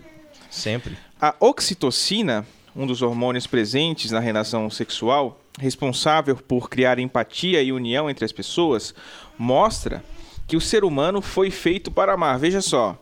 [0.49, 0.97] Sempre.
[1.19, 8.09] A oxitocina, um dos hormônios presentes na relação sexual, responsável por criar empatia e união
[8.09, 8.93] entre as pessoas,
[9.37, 10.03] mostra
[10.47, 12.37] que o ser humano foi feito para amar.
[12.39, 12.97] Veja só,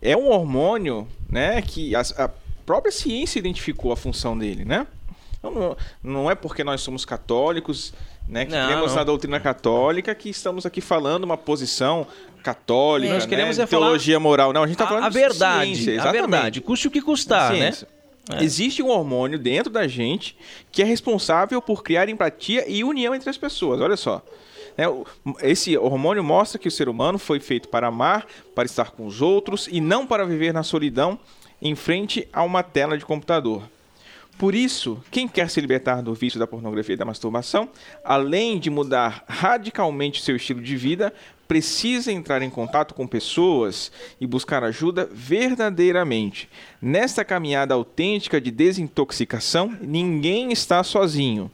[0.00, 2.28] é um hormônio, né, que a, a
[2.66, 4.86] própria ciência identificou a função dele, né?
[5.38, 7.92] Então, não, não é porque nós somos católicos,
[8.28, 12.06] né, que temos a doutrina católica que estamos aqui falando uma posição
[12.42, 14.52] católica, nós queremos né, é teologia moral.
[14.52, 17.52] Não, a gente está falando a, a verdade, ciência, a verdade, custe o que custar,
[17.52, 17.72] né?
[18.30, 18.44] É.
[18.44, 20.36] Existe um hormônio dentro da gente
[20.70, 23.80] que é responsável por criar empatia e união entre as pessoas.
[23.80, 24.22] Olha só.
[24.76, 24.84] Né?
[25.42, 29.20] Esse hormônio mostra que o ser humano foi feito para amar, para estar com os
[29.20, 31.18] outros e não para viver na solidão
[31.60, 33.62] em frente a uma tela de computador.
[34.38, 37.68] Por isso, quem quer se libertar do vício da pornografia e da masturbação,
[38.02, 41.12] além de mudar radicalmente seu estilo de vida,
[41.46, 46.48] precisa entrar em contato com pessoas e buscar ajuda verdadeiramente.
[46.80, 51.50] Nesta caminhada autêntica de desintoxicação, ninguém está sozinho.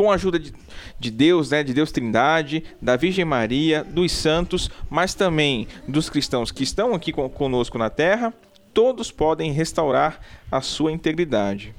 [0.00, 0.54] Com a ajuda de,
[0.98, 6.50] de Deus, né, de Deus Trindade, da Virgem Maria, dos santos, mas também dos cristãos
[6.50, 8.32] que estão aqui conosco na Terra,
[8.72, 10.18] todos podem restaurar
[10.50, 11.74] a sua integridade.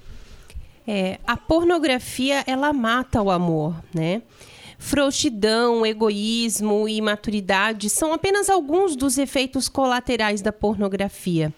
[0.86, 4.22] É, a pornografia ela mata o amor, né?
[4.78, 11.52] Frouxidão, egoísmo e imaturidade são apenas alguns dos efeitos colaterais da pornografia,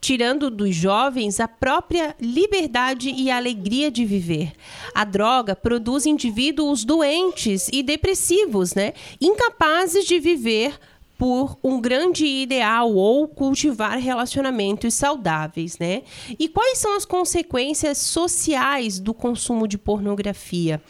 [0.00, 4.52] tirando dos jovens a própria liberdade e alegria de viver.
[4.94, 8.92] A droga produz indivíduos doentes e depressivos, né?
[9.20, 10.78] incapazes de viver
[11.18, 16.04] por um grande ideal ou cultivar relacionamentos saudáveis, né?
[16.38, 20.80] E quais são as consequências sociais do consumo de pornografia?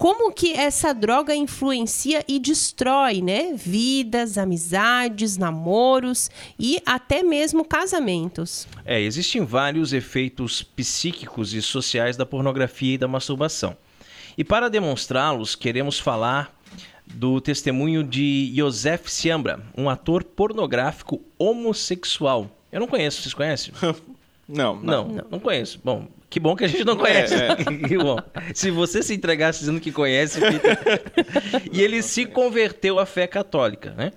[0.00, 8.66] Como que essa droga influencia e destrói, né, vidas, amizades, namoros e até mesmo casamentos?
[8.86, 13.76] É, existem vários efeitos psíquicos e sociais da pornografia e da masturbação.
[14.38, 16.58] E para demonstrá-los, queremos falar
[17.04, 22.50] do testemunho de Joseph Siambra, um ator pornográfico homossexual.
[22.72, 23.74] Eu não conheço, vocês conhecem?
[24.52, 25.80] Não, não, não, não conheço.
[25.84, 27.34] Bom, que bom que a gente não conhece.
[27.34, 27.98] É, é.
[27.98, 28.16] bom,
[28.52, 30.40] se você se entregasse dizendo que conhece,
[31.72, 34.12] e ele se converteu à fé católica, né?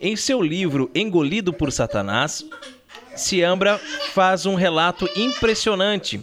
[0.00, 2.44] Em seu livro Engolido por Satanás,
[3.16, 3.78] Siambra
[4.12, 6.20] faz um relato impressionante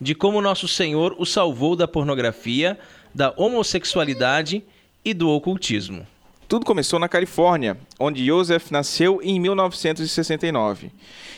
[0.00, 2.78] de como nosso Senhor o salvou da pornografia,
[3.14, 4.64] da homossexualidade
[5.04, 6.06] e do ocultismo.
[6.50, 10.90] Tudo começou na Califórnia, onde Joseph nasceu em 1969.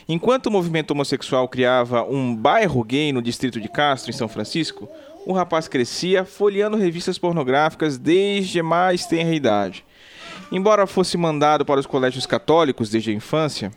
[0.09, 4.89] Enquanto o movimento homossexual criava um bairro gay no distrito de Castro, em São Francisco,
[5.27, 9.85] o rapaz crescia folheando revistas pornográficas desde mais tenra idade.
[10.51, 13.71] Embora fosse mandado para os colégios católicos desde a infância,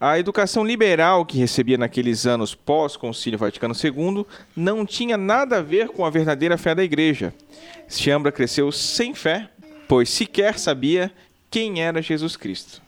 [0.00, 4.24] a educação liberal que recebia naqueles anos pós-Concílio Vaticano II
[4.56, 7.34] não tinha nada a ver com a verdadeira fé da igreja.
[7.86, 9.50] Chambra cresceu sem fé,
[9.90, 11.10] pois sequer sabia
[11.50, 12.80] quem era Jesus Cristo.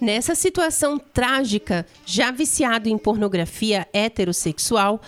[0.00, 4.98] Nessa situação trágica, já viciado em pornografia heterossexual,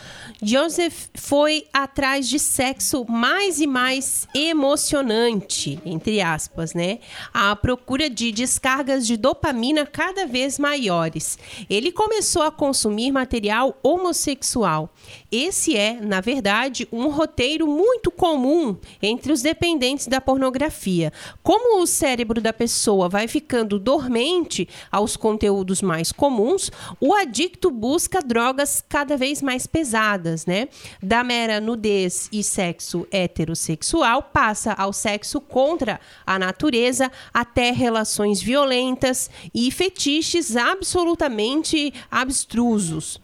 [0.42, 6.98] Joseph foi atrás de sexo mais e mais emocionante, entre aspas, né?
[7.32, 11.38] À procura de descargas de dopamina cada vez maiores.
[11.70, 14.92] Ele começou a consumir material homossexual.
[15.30, 21.10] Esse é, na verdade, um roteiro muito comum entre os dependentes da pornografia.
[21.42, 26.70] Como o cérebro da pessoa vai ficando dormente, aos conteúdos mais comuns,
[27.00, 30.68] o adicto busca drogas cada vez mais pesadas, né?
[31.02, 39.30] Da mera nudez e sexo heterossexual passa ao sexo contra a natureza, até relações violentas
[39.54, 43.20] e fetiches absolutamente abstrusos.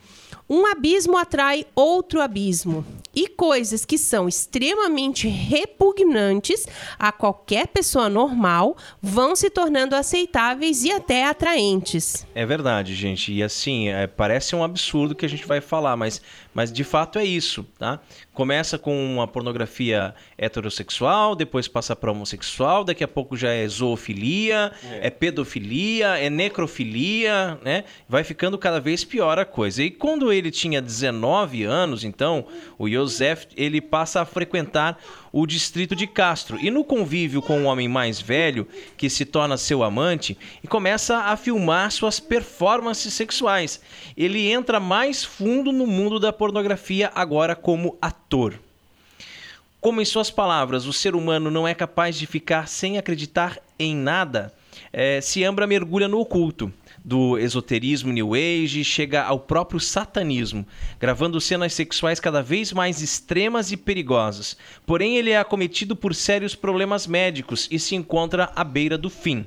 [0.50, 2.82] Um abismo atrai outro abismo.
[3.18, 10.92] E coisas que são extremamente repugnantes a qualquer pessoa normal vão se tornando aceitáveis e
[10.92, 12.24] até atraentes.
[12.32, 13.32] É verdade, gente.
[13.32, 16.22] E assim, é, parece um absurdo que a gente vai falar, mas,
[16.54, 17.98] mas de fato é isso, tá?
[18.32, 24.70] Começa com uma pornografia heterossexual, depois passa para homossexual, daqui a pouco já é zoofilia,
[24.92, 25.08] é.
[25.08, 27.82] é pedofilia, é necrofilia, né?
[28.08, 29.82] Vai ficando cada vez pior a coisa.
[29.82, 32.46] E quando ele tinha 19 anos, então,
[32.78, 34.98] o Joseph, ele passa a frequentar
[35.32, 36.58] o distrito de Castro.
[36.60, 41.16] E no convívio com um homem mais velho, que se torna seu amante, e começa
[41.16, 43.80] a filmar suas performances sexuais.
[44.16, 48.54] Ele entra mais fundo no mundo da pornografia agora como ator.
[49.80, 53.94] Como em suas palavras, o ser humano não é capaz de ficar sem acreditar em
[53.96, 54.52] nada,
[54.92, 56.72] é, Siambra mergulha no oculto
[57.08, 60.66] do esoterismo New Age, chega ao próprio satanismo,
[61.00, 64.58] gravando cenas sexuais cada vez mais extremas e perigosas.
[64.84, 69.46] Porém, ele é acometido por sérios problemas médicos e se encontra à beira do fim.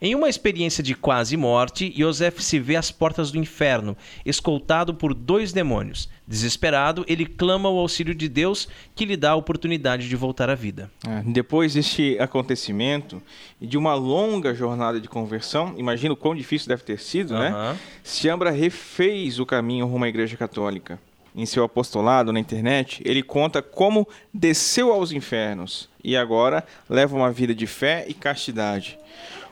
[0.00, 5.14] Em uma experiência de quase morte, Joseph se vê às portas do inferno, escoltado por
[5.14, 6.08] dois demônios.
[6.26, 10.54] Desesperado, ele clama o auxílio de Deus, que lhe dá a oportunidade de voltar à
[10.54, 10.90] vida.
[11.06, 13.22] É, depois deste acontecimento
[13.60, 17.76] e de uma longa jornada de conversão, imagino quão difícil deve ter sido, né?
[18.02, 20.98] Siambra refez o caminho rumo à Igreja Católica.
[21.34, 27.32] Em seu apostolado na internet, ele conta como desceu aos infernos e agora leva uma
[27.32, 28.98] vida de fé e castidade.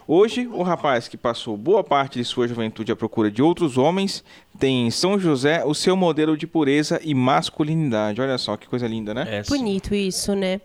[0.07, 4.23] Hoje, o rapaz que passou boa parte de sua juventude à procura de outros homens
[4.59, 8.21] tem em São José o seu modelo de pureza e masculinidade.
[8.21, 9.25] Olha só que coisa linda, né?
[9.27, 10.61] É, Bonito isso, né?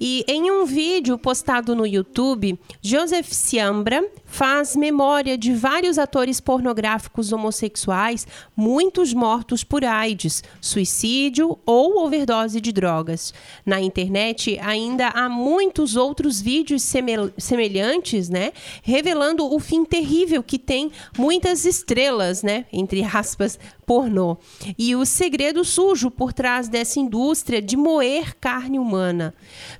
[0.00, 7.32] E em um vídeo postado no YouTube, Joseph Siambra faz memória de vários atores pornográficos
[7.32, 8.26] homossexuais,
[8.56, 13.34] muitos mortos por AIDS, suicídio ou overdose de drogas.
[13.66, 16.82] Na internet ainda há muitos outros vídeos
[17.38, 18.52] semelhantes, né,
[18.82, 24.36] revelando o fim terrível que tem muitas estrelas, né, entre aspas, pornô.
[24.78, 29.34] E o segredo sujo por trás dessa indústria de moer carne humana.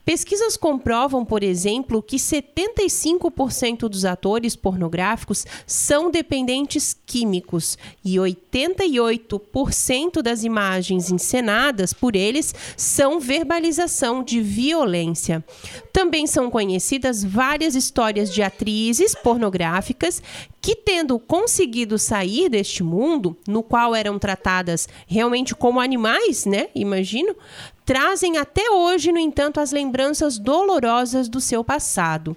[0.05, 10.45] Pesquisas comprovam, por exemplo, que 75% dos atores pornográficos são dependentes químicos e 88% das
[10.45, 15.45] imagens encenadas por eles são verbalização de violência.
[15.93, 20.23] Também são conhecidas várias histórias de atrizes pornográficas
[20.61, 26.69] que, tendo conseguido sair deste mundo, no qual eram tratadas realmente como animais, né?
[26.75, 27.35] Imagino,
[27.91, 32.37] trazem até hoje, no entanto, as lembranças dolorosas do seu passado.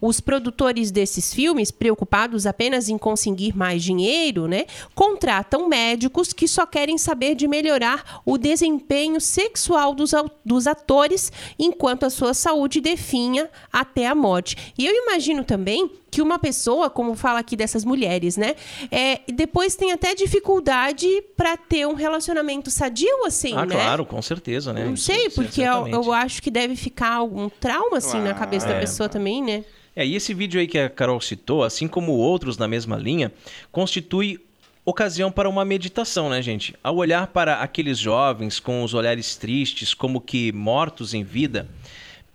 [0.00, 6.64] Os produtores desses filmes, preocupados apenas em conseguir mais dinheiro, né, contratam médicos que só
[6.64, 13.50] querem saber de melhorar o desempenho sexual dos, dos atores enquanto a sua saúde definha
[13.70, 14.72] até a morte.
[14.78, 18.54] E eu imagino também que uma pessoa, como fala aqui dessas mulheres, né,
[18.88, 23.74] é, depois tem até dificuldade para ter um relacionamento sadio, assim, ah, né?
[23.74, 24.93] claro, com certeza, né?
[24.94, 28.74] Não sei, porque eu, eu, acho que deve ficar algum trauma, assim, na cabeça é.
[28.74, 29.64] da pessoa também, né?
[29.96, 33.32] É, e esse vídeo aí que a Carol citou, assim como outros na mesma linha,
[33.70, 34.40] constitui
[34.84, 36.74] ocasião para uma meditação, né, gente?
[36.82, 41.68] Ao olhar para aqueles jovens com os olhares tristes, como que mortos em vida,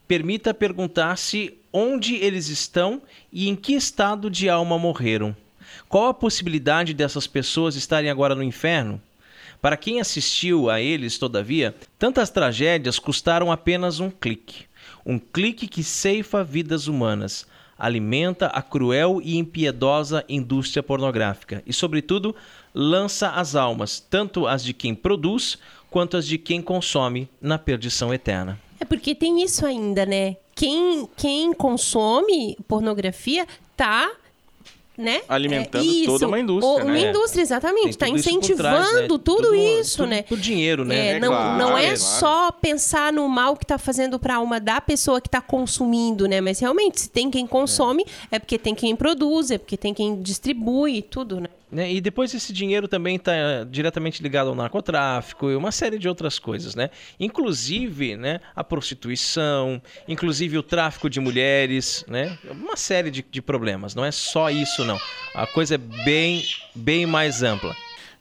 [0.07, 3.01] permita perguntar-se onde eles estão
[3.31, 5.35] e em que estado de alma morreram.
[5.87, 9.01] Qual a possibilidade dessas pessoas estarem agora no inferno?
[9.61, 14.65] Para quem assistiu a eles, todavia, tantas tragédias custaram apenas um clique.
[15.05, 17.45] Um clique que ceifa vidas humanas,
[17.77, 22.35] alimenta a cruel e impiedosa indústria pornográfica e, sobretudo,
[22.73, 25.57] lança as almas, tanto as de quem produz
[25.89, 28.59] quanto as de quem consome, na perdição eterna.
[28.79, 30.37] É porque tem isso ainda, né?
[30.55, 34.11] Quem, quem consome pornografia tá
[34.99, 35.21] né?
[35.29, 36.83] Alimentando é, toda uma indústria, o, né?
[36.83, 37.91] Uma indústria, exatamente.
[37.91, 39.07] Está incentivando trás, né?
[39.07, 40.23] tudo, tudo, isso, tudo, né?
[40.23, 40.95] Por dinheiro, né?
[40.95, 44.37] É, é não, claro, não é, só pensar no mal que está fazendo para a
[44.37, 46.41] alma da pessoa que está consumindo, né?
[46.41, 48.35] Mas realmente, se tem quem consome, é.
[48.35, 51.49] é porque tem quem produz, é porque tem quem distribui, tudo, né?
[51.71, 51.91] Né?
[51.93, 56.39] E depois esse dinheiro também está diretamente ligado ao narcotráfico e uma série de outras
[56.39, 56.89] coisas, né?
[57.19, 62.39] Inclusive, né, a prostituição, inclusive o tráfico de mulheres, né?
[62.49, 63.93] Uma série de, de problemas.
[63.93, 64.99] Não é só isso, não.
[65.35, 66.43] A coisa é bem,
[66.73, 67.75] bem mais ampla.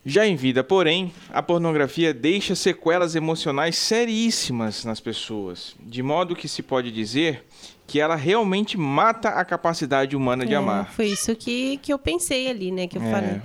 [0.05, 6.49] Já em vida, porém, a pornografia deixa sequelas emocionais seríssimas nas pessoas, de modo que
[6.49, 7.45] se pode dizer
[7.89, 10.93] que ela realmente mata a capacidade humana de é, amar.
[10.93, 12.87] Foi isso que, que eu pensei ali, né?
[12.87, 13.11] Que eu é.
[13.11, 13.43] falei.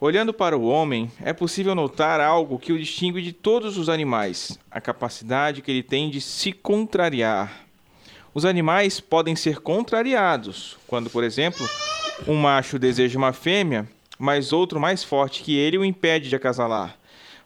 [0.00, 4.56] Olhando para o homem, é possível notar algo que o distingue de todos os animais:
[4.70, 7.66] a capacidade que ele tem de se contrariar.
[8.32, 11.68] Os animais podem ser contrariados quando, por exemplo,
[12.28, 16.96] um macho deseja uma fêmea, mas outro mais forte que ele o impede de acasalar.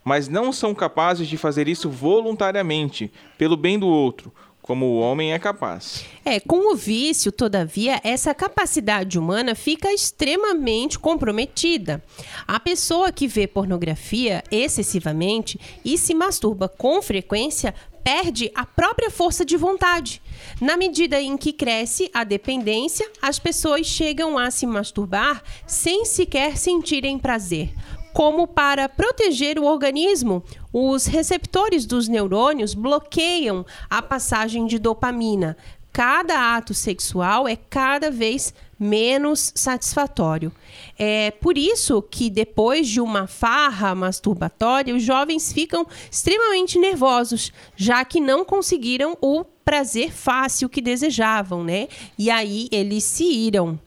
[0.04, 4.30] Mas não são capazes de fazer isso voluntariamente, pelo bem do outro,
[4.64, 6.06] como o homem é capaz.
[6.24, 12.02] É, com o vício, todavia, essa capacidade humana fica extremamente comprometida.
[12.48, 19.44] A pessoa que vê pornografia excessivamente e se masturba com frequência perde a própria força
[19.44, 20.22] de vontade.
[20.58, 26.56] Na medida em que cresce a dependência, as pessoas chegam a se masturbar sem sequer
[26.56, 27.70] sentirem prazer
[28.14, 35.56] como para proteger o organismo, os receptores dos neurônios bloqueiam a passagem de dopamina.
[35.92, 40.52] Cada ato sexual é cada vez menos satisfatório.
[40.96, 48.04] É por isso que depois de uma farra masturbatória, os jovens ficam extremamente nervosos, já
[48.04, 51.88] que não conseguiram o prazer fácil que desejavam, né?
[52.18, 53.78] E aí eles se iram.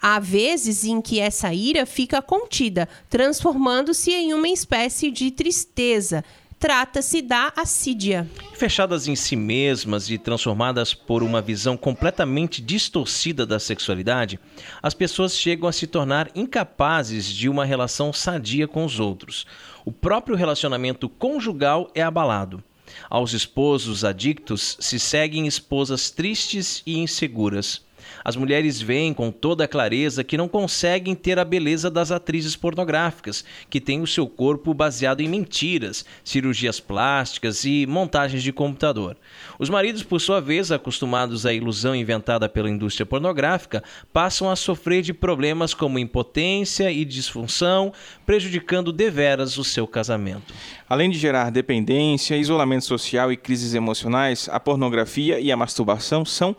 [0.00, 6.24] Há vezes em que essa ira fica contida, transformando-se em uma espécie de tristeza.
[6.58, 8.26] Trata-se da assídia.
[8.54, 14.40] Fechadas em si mesmas e transformadas por uma visão completamente distorcida da sexualidade,
[14.82, 19.46] as pessoas chegam a se tornar incapazes de uma relação sadia com os outros.
[19.84, 22.64] O próprio relacionamento conjugal é abalado.
[23.08, 27.85] Aos esposos adictos se seguem esposas tristes e inseguras.
[28.24, 33.44] As mulheres veem com toda clareza que não conseguem ter a beleza das atrizes pornográficas,
[33.70, 39.16] que têm o seu corpo baseado em mentiras, cirurgias plásticas e montagens de computador.
[39.58, 43.82] Os maridos, por sua vez, acostumados à ilusão inventada pela indústria pornográfica,
[44.12, 47.92] passam a sofrer de problemas como impotência e disfunção,
[48.24, 50.54] prejudicando deveras o seu casamento.
[50.88, 56.56] Além de gerar dependência, isolamento social e crises emocionais, a pornografia e a masturbação são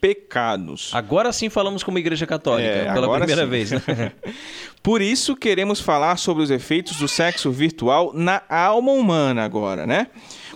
[0.00, 0.90] pecados.
[0.94, 3.48] Agora sim falamos como Igreja Católica, é, pela primeira sim.
[3.48, 3.70] vez.
[3.70, 3.80] Né?
[4.82, 10.06] Por isso queremos falar sobre os efeitos do sexo virtual na alma humana agora, né?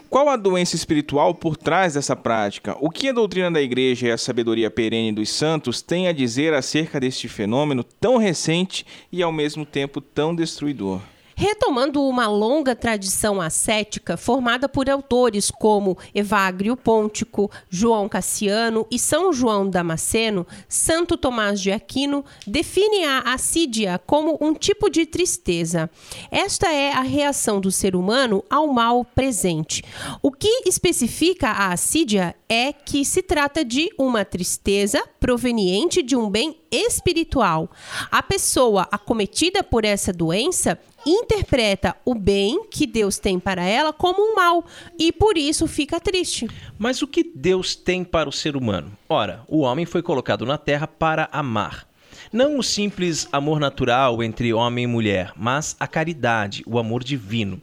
[0.09, 2.77] Qual a doença espiritual por trás dessa prática?
[2.81, 6.55] O que a doutrina da igreja e a sabedoria perene dos santos têm a dizer
[6.55, 11.01] acerca deste fenômeno tão recente e ao mesmo tempo tão destruidor?
[11.35, 19.33] Retomando uma longa tradição ascética formada por autores como Evagrio Pontico, João Cassiano e São
[19.33, 25.91] João Damasceno, Santo Tomás de Aquino define a assídia como um tipo de tristeza.
[26.31, 29.83] Esta é a reação do ser humano ao mal presente.
[30.23, 36.29] O que especifica a assídia é que se trata de uma tristeza proveniente de um
[36.31, 37.71] bem espiritual.
[38.11, 44.23] A pessoa acometida por essa doença interpreta o bem que Deus tem para ela como
[44.23, 44.65] um mal
[44.99, 46.49] e por isso fica triste.
[46.79, 48.93] Mas o que Deus tem para o ser humano?
[49.09, 51.87] Ora, o homem foi colocado na terra para amar.
[52.33, 57.61] Não o simples amor natural entre homem e mulher, mas a caridade, o amor divino.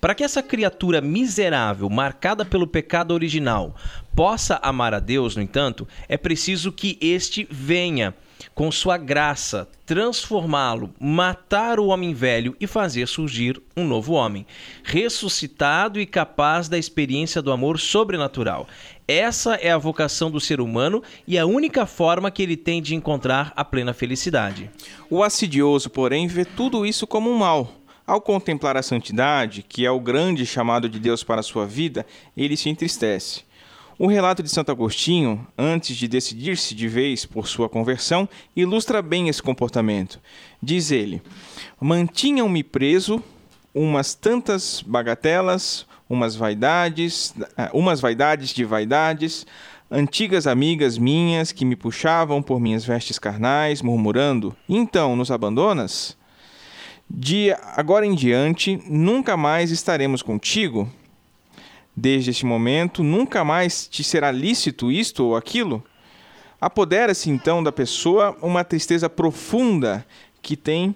[0.00, 3.74] Para que essa criatura miserável, marcada pelo pecado original,
[4.14, 8.14] possa amar a Deus, no entanto, é preciso que este venha
[8.60, 14.44] com sua graça, transformá-lo, matar o homem velho e fazer surgir um novo homem,
[14.84, 18.68] ressuscitado e capaz da experiência do amor sobrenatural.
[19.08, 22.94] Essa é a vocação do ser humano e a única forma que ele tem de
[22.94, 24.70] encontrar a plena felicidade.
[25.08, 27.72] O assidioso, porém, vê tudo isso como um mal.
[28.06, 32.04] Ao contemplar a santidade, que é o grande chamado de Deus para a sua vida,
[32.36, 33.48] ele se entristece.
[34.02, 38.26] O relato de Santo Agostinho, antes de decidir-se de vez por sua conversão,
[38.56, 40.18] ilustra bem esse comportamento.
[40.62, 41.20] Diz ele:
[41.78, 43.22] Mantinham-me preso
[43.74, 49.46] umas tantas bagatelas, umas vaidades, eh, umas vaidades de vaidades,
[49.90, 56.16] antigas amigas minhas que me puxavam por minhas vestes carnais, murmurando: Então nos abandonas?
[57.06, 60.90] De agora em diante, nunca mais estaremos contigo?
[61.96, 65.84] Desde este momento, nunca mais te será lícito isto ou aquilo?
[66.60, 70.06] Apodera-se então da pessoa uma tristeza profunda
[70.42, 70.94] que tem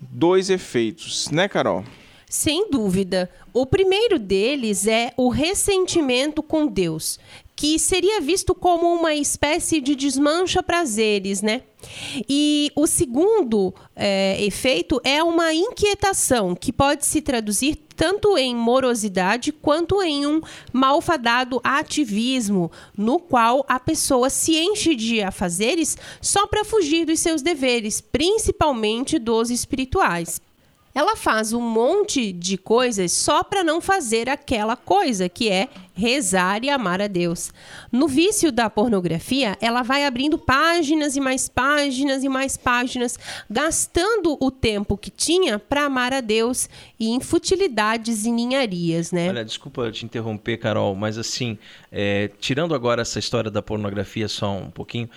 [0.00, 1.84] dois efeitos, né, Carol?
[2.28, 3.28] Sem dúvida.
[3.52, 7.18] O primeiro deles é o ressentimento com Deus,
[7.60, 11.60] que seria visto como uma espécie de desmancha prazeres, né?
[12.26, 19.52] E o segundo é, efeito é uma inquietação, que pode se traduzir tanto em morosidade
[19.52, 20.40] quanto em um
[20.72, 27.42] malfadado ativismo, no qual a pessoa se enche de afazeres só para fugir dos seus
[27.42, 30.40] deveres, principalmente dos espirituais.
[30.94, 36.64] Ela faz um monte de coisas só para não fazer aquela coisa, que é rezar
[36.64, 37.52] e amar a Deus.
[37.92, 43.18] No vício da pornografia, ela vai abrindo páginas e mais páginas e mais páginas,
[43.48, 46.68] gastando o tempo que tinha para amar a Deus
[46.98, 49.28] e em futilidades e ninharias, né?
[49.28, 51.58] Olha, desculpa te interromper, Carol, mas assim,
[51.92, 55.08] é, tirando agora essa história da pornografia só um pouquinho,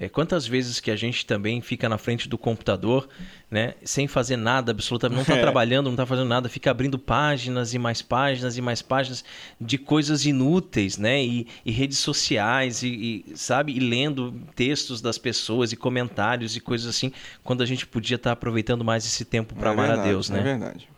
[0.00, 3.06] é, quantas vezes que a gente também fica na frente do computador,
[3.50, 5.40] né, sem fazer nada, absolutamente, não está é.
[5.42, 9.22] trabalhando, não está fazendo nada, fica abrindo páginas e mais páginas e mais páginas
[9.60, 15.18] de coisas inúteis, né, e, e redes sociais e, e, sabe, e lendo textos das
[15.18, 17.12] pessoas e comentários e coisas assim,
[17.44, 20.12] quando a gente podia estar tá aproveitando mais esse tempo para é amar verdade, a
[20.12, 20.40] Deus, né?
[20.40, 20.88] É verdade.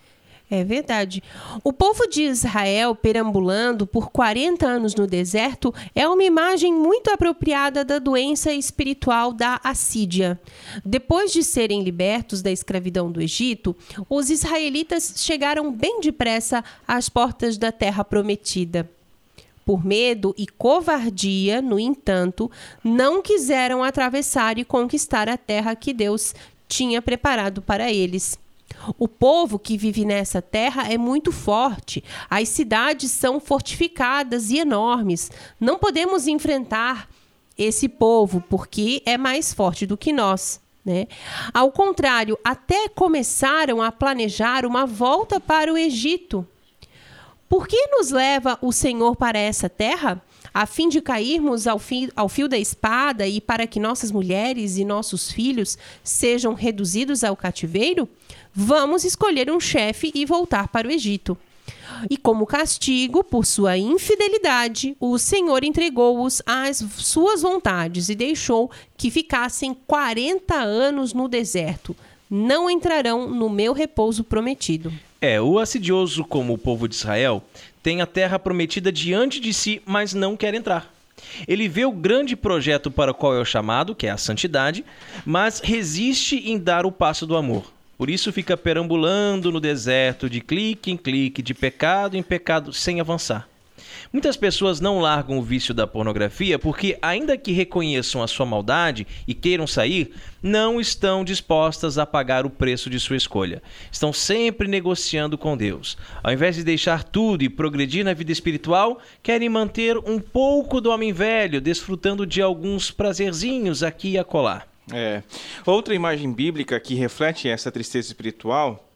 [0.55, 1.23] É verdade.
[1.65, 7.83] O povo de Israel perambulando por 40 anos no deserto é uma imagem muito apropriada
[7.83, 10.39] da doença espiritual da assídia.
[10.85, 13.75] Depois de serem libertos da escravidão do Egito,
[14.11, 18.87] os israelitas chegaram bem depressa às portas da terra prometida.
[19.65, 22.51] Por medo e covardia, no entanto,
[22.85, 26.35] não quiseram atravessar e conquistar a terra que Deus
[26.69, 28.39] tinha preparado para eles.
[28.99, 32.03] O povo que vive nessa terra é muito forte.
[32.29, 35.31] As cidades são fortificadas e enormes.
[35.61, 37.09] Não podemos enfrentar
[37.57, 40.61] esse povo porque é mais forte do que nós.
[40.85, 41.07] Né?
[41.55, 46.47] Ao contrário, até começaram a planejar uma volta para o Egito.
[47.49, 50.23] Por que nos leva o Senhor para essa terra?
[50.53, 51.81] A fim de cairmos ao,
[52.15, 57.37] ao fio da espada e para que nossas mulheres e nossos filhos sejam reduzidos ao
[57.37, 58.09] cativeiro?
[58.55, 61.37] Vamos escolher um chefe e voltar para o Egito.
[62.11, 69.11] E como castigo por sua infidelidade, o Senhor entregou-os às suas vontades e deixou que
[69.11, 71.95] ficassem 40 anos no deserto.
[72.29, 74.93] Não entrarão no meu repouso prometido.
[75.21, 77.45] É, o assidioso, como o povo de Israel,
[77.83, 80.93] tem a terra prometida diante de si, mas não quer entrar.
[81.47, 84.85] Ele vê o grande projeto para o qual é o chamado, que é a santidade,
[85.25, 87.73] mas resiste em dar o passo do amor.
[87.97, 93.01] Por isso fica perambulando no deserto, de clique em clique, de pecado em pecado, sem
[93.01, 93.49] avançar.
[94.13, 99.07] Muitas pessoas não largam o vício da pornografia porque, ainda que reconheçam a sua maldade
[99.27, 100.13] e queiram sair,
[100.43, 103.63] não estão dispostas a pagar o preço de sua escolha.
[103.91, 105.97] Estão sempre negociando com Deus.
[106.23, 110.91] Ao invés de deixar tudo e progredir na vida espiritual, querem manter um pouco do
[110.91, 114.65] homem velho, desfrutando de alguns prazerzinhos aqui e acolá.
[114.93, 115.23] É.
[115.65, 118.89] Outra imagem bíblica que reflete essa tristeza espiritual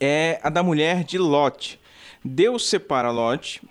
[0.00, 1.78] é a da mulher de Lot.
[2.24, 3.62] Deus separa Lot,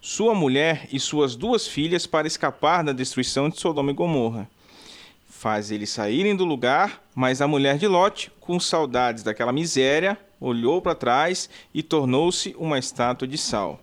[0.00, 4.48] sua mulher e suas duas filhas para escapar da destruição de Sodoma e Gomorra.
[5.28, 10.80] Faz eles saírem do lugar, mas a mulher de Lot, com saudades daquela miséria, olhou
[10.80, 13.80] para trás e tornou-se uma estátua de sal.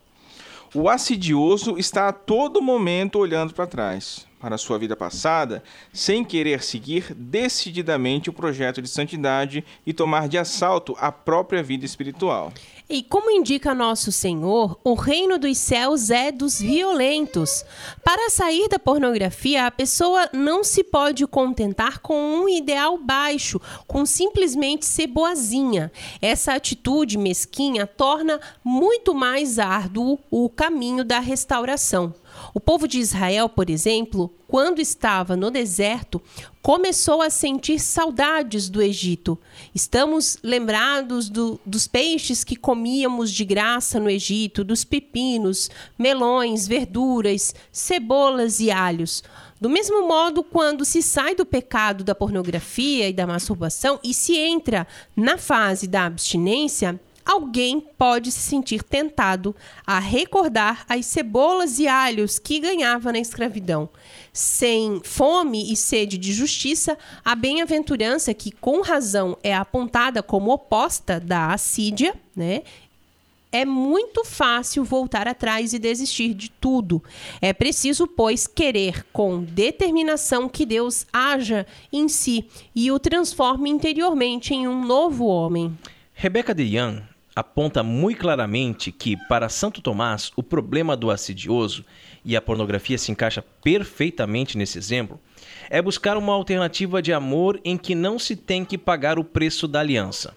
[0.74, 6.62] O assidioso está a todo momento olhando para trás para sua vida passada, sem querer
[6.62, 12.54] seguir decididamente o projeto de santidade e tomar de assalto a própria vida espiritual.
[12.90, 17.66] E como indica nosso Senhor, o reino dos céus é dos violentos.
[18.02, 24.06] Para sair da pornografia, a pessoa não se pode contentar com um ideal baixo, com
[24.06, 25.92] simplesmente ser boazinha.
[26.22, 32.14] Essa atitude mesquinha torna muito mais árduo o caminho da restauração.
[32.58, 36.20] O povo de Israel, por exemplo, quando estava no deserto,
[36.60, 39.38] começou a sentir saudades do Egito.
[39.76, 47.54] Estamos lembrados do, dos peixes que comíamos de graça no Egito, dos pepinos, melões, verduras,
[47.72, 49.24] cebolas e alhos.
[49.62, 54.36] Do mesmo modo, quando se sai do pecado da pornografia e da masturbação e se
[54.36, 59.54] entra na fase da abstinência, alguém pode se sentir tentado
[59.86, 63.90] a recordar as cebolas e alhos que ganhava na escravidão.
[64.32, 71.20] Sem fome e sede de justiça, a bem-aventurança, que com razão é apontada como oposta
[71.20, 72.62] da assídia, né?
[73.52, 77.02] É muito fácil voltar atrás e desistir de tudo.
[77.42, 84.54] É preciso, pois, querer com determinação que Deus haja em si e o transforme interiormente
[84.54, 85.78] em um novo homem.
[86.14, 91.86] Rebecca de Young aponta muito claramente que, para Santo Tomás, o problema do assidioso,
[92.26, 95.20] e a pornografia se encaixa perfeitamente nesse exemplo,
[95.70, 99.68] é buscar uma alternativa de amor em que não se tem que pagar o preço
[99.68, 100.36] da aliança.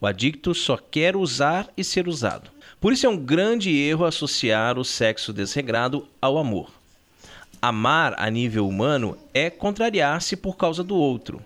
[0.00, 2.50] O adicto só quer usar e ser usado.
[2.80, 6.70] Por isso é um grande erro associar o sexo desregrado ao amor.
[7.60, 11.42] Amar a nível humano é contrariar-se por causa do outro.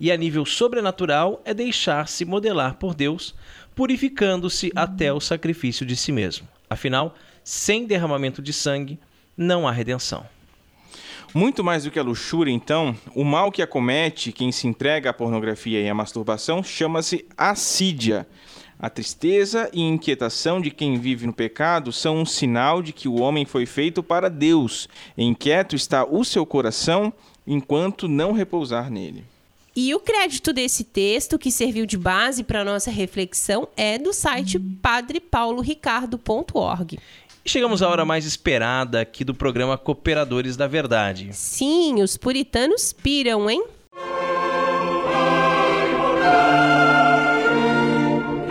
[0.00, 3.34] E a nível sobrenatural é deixar-se modelar por Deus
[3.78, 6.48] purificando-se até o sacrifício de si mesmo.
[6.68, 7.14] Afinal,
[7.44, 8.98] sem derramamento de sangue,
[9.36, 10.26] não há redenção.
[11.32, 15.12] Muito mais do que a luxúria, então, o mal que acomete quem se entrega à
[15.12, 18.26] pornografia e à masturbação chama-se assídia.
[18.80, 23.20] A tristeza e inquietação de quem vive no pecado são um sinal de que o
[23.20, 24.88] homem foi feito para Deus.
[25.16, 27.12] Inquieto está o seu coração
[27.46, 29.24] enquanto não repousar nele.
[29.80, 34.58] E o crédito desse texto, que serviu de base para nossa reflexão, é do site
[34.58, 36.98] padrepauloricardo.org.
[37.46, 41.28] Chegamos à hora mais esperada aqui do programa Cooperadores da Verdade.
[41.32, 43.62] Sim, os puritanos piram, hein?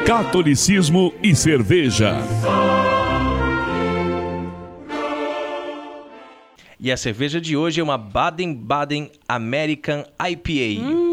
[0.06, 2.16] Catolicismo e cerveja.
[6.80, 10.82] E a cerveja de hoje é uma Baden-Baden American IPA.
[10.82, 11.07] Hum.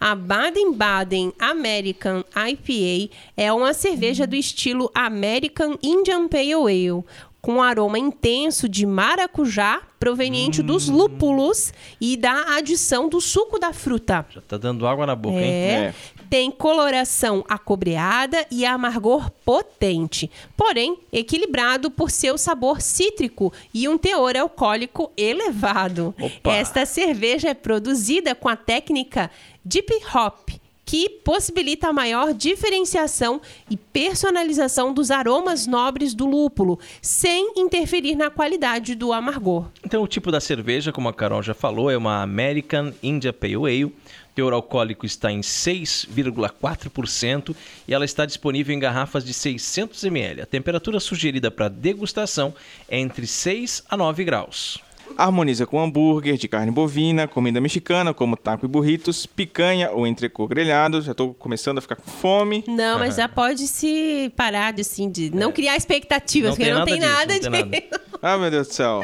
[0.00, 7.04] A Baden-Baden American IPA é uma cerveja do estilo American Indian Pale Ale,
[7.40, 10.64] com aroma intenso de maracujá proveniente hum.
[10.64, 14.24] dos lúpulos e da adição do suco da fruta.
[14.30, 15.84] Já tá dando água na boca, é, hein?
[15.84, 15.94] É.
[16.30, 24.36] Tem coloração acobreada e amargor potente, porém equilibrado por seu sabor cítrico e um teor
[24.36, 26.14] alcoólico elevado.
[26.18, 26.52] Opa.
[26.52, 29.30] Esta cerveja é produzida com a técnica
[29.64, 30.50] Deep Hop,
[30.86, 33.40] que possibilita a maior diferenciação
[33.70, 39.66] e personalização dos aromas nobres do lúpulo, sem interferir na qualidade do amargor.
[39.84, 43.54] Então, o tipo da cerveja, como a Carol já falou, é uma American India Pale
[43.54, 43.84] Ale.
[43.84, 43.92] O
[44.34, 47.54] teor alcoólico está em 6,4%
[47.86, 50.42] e ela está disponível em garrafas de 600 ml.
[50.42, 52.54] A temperatura sugerida para degustação
[52.88, 54.78] é entre 6 a 9 graus.
[55.16, 60.46] Harmoniza com hambúrguer de carne bovina, comida mexicana como taco e burritos, picanha ou entrecô
[60.46, 61.02] grelhado.
[61.02, 62.64] Já estou começando a ficar com fome.
[62.66, 66.78] Não, mas já pode se parar de, assim, de não criar expectativas, Não porque tem
[66.78, 67.70] não tem nada nada, disso, não de...
[67.70, 67.90] tem
[68.22, 69.02] Ah, meu Deus do céu.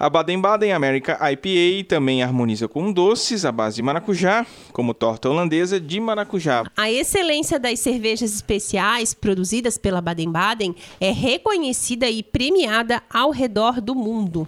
[0.00, 5.80] A Baden-Baden America IPA também harmoniza com doces à base de maracujá, como torta holandesa
[5.80, 6.62] de maracujá.
[6.76, 13.92] A excelência das cervejas especiais produzidas pela Baden-Baden é reconhecida e premiada ao redor do
[13.92, 14.46] mundo.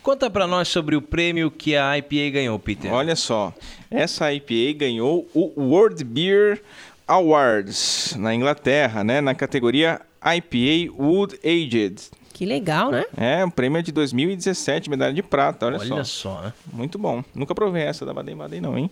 [0.00, 2.92] Conta para nós sobre o prêmio que a IPA ganhou, Peter.
[2.92, 3.52] Olha só,
[3.90, 6.62] essa IPA ganhou o World Beer
[7.08, 12.00] Awards na Inglaterra, né, na categoria IPA Wood Aged.
[12.34, 13.04] Que legal, né?
[13.16, 16.34] É, o prêmio é de 2017, medalha de prata, olha, Olha só.
[16.34, 16.52] só, né?
[16.72, 17.22] Muito bom.
[17.32, 18.90] Nunca provei essa da Baden-Baden não, hein?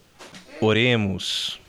[0.61, 1.61] Oremos.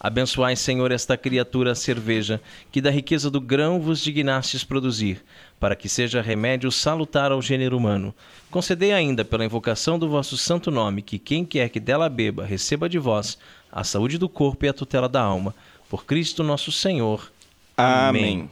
[0.00, 2.40] Abençoai, Senhor, esta criatura cerveja,
[2.72, 5.24] que da riqueza do grão vos dignastes produzir,
[5.60, 8.12] para que seja remédio salutar ao gênero humano.
[8.50, 12.88] Concedei ainda, pela invocação do vosso santo nome, que quem quer que dela beba, receba
[12.88, 13.38] de vós
[13.70, 15.54] a saúde do corpo e a tutela da alma.
[15.88, 17.30] Por Cristo nosso Senhor.
[17.76, 18.50] Amém.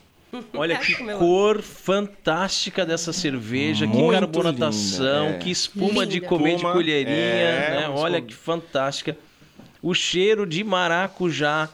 [0.55, 5.39] Olha que cor fantástica dessa cerveja, que Muito carbonatação, linda, é.
[5.39, 6.29] que espuma de Linda.
[6.29, 7.89] comer de colherinha, é, né?
[7.89, 9.17] Olha que fantástica.
[9.83, 11.69] O cheiro de maracujá,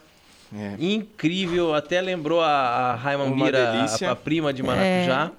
[0.55, 0.75] É.
[0.81, 1.75] incrível.
[1.75, 4.09] Até lembrou a, a Raimon delícia.
[4.09, 5.31] a, a prima de maracujá.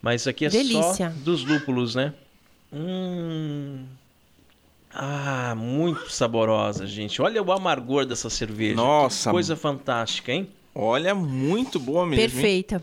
[0.00, 1.10] Mas isso aqui é Delícia.
[1.10, 2.14] só dos lúpulos, né?
[2.72, 3.84] Hum.
[4.92, 7.20] Ah, muito saborosa, gente.
[7.20, 8.74] Olha o amargor dessa cerveja.
[8.76, 9.30] Nossa.
[9.30, 10.48] Que coisa fantástica, hein?
[10.74, 12.22] Olha, muito boa mesmo.
[12.30, 12.82] Perfeita.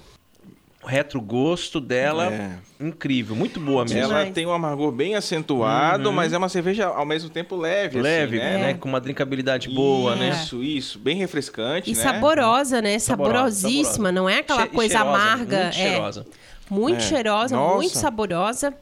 [0.83, 2.57] O retrogosto dela, É.
[2.79, 3.35] incrível.
[3.35, 3.99] Muito boa mesmo.
[3.99, 8.03] Ela tem um amargor bem acentuado, mas é uma cerveja ao mesmo tempo leve, Uhum.
[8.03, 8.57] Leve, assim, né?
[8.67, 8.73] né?
[8.75, 10.29] Com uma drinkabilidade boa, né?
[10.29, 10.99] Isso, isso.
[10.99, 12.01] Bem refrescante, E né?
[12.03, 12.97] saborosa, né?
[12.99, 14.11] Saborosa, Saborosíssima, saborosa.
[14.13, 15.57] não é aquela Che- coisa cheirosa, amarga.
[15.63, 15.71] Muito é.
[15.73, 16.25] cheirosa.
[16.69, 17.01] Muito É.
[17.01, 17.75] cheirosa, Nossa.
[17.75, 18.73] muito saborosa.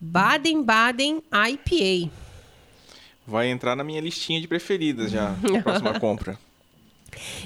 [0.00, 2.10] Baden-Baden IPA.
[3.26, 6.38] Vai entrar na minha listinha de preferidas já, na próxima compra.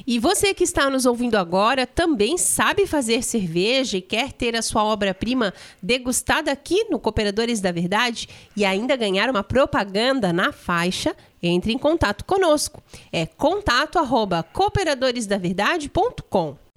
[0.07, 4.63] E você que está nos ouvindo agora também sabe fazer cerveja e quer ter a
[4.63, 11.15] sua obra-prima degustada aqui no Cooperadores da Verdade e ainda ganhar uma propaganda na faixa?
[11.43, 12.83] Entre em contato conosco.
[13.13, 16.62] É contato arroba cooperadoresdaverdade.com.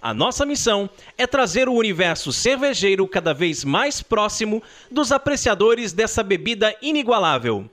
[0.00, 6.22] A nossa missão é trazer o universo cervejeiro cada vez mais próximo dos apreciadores dessa
[6.22, 7.68] bebida inigualável.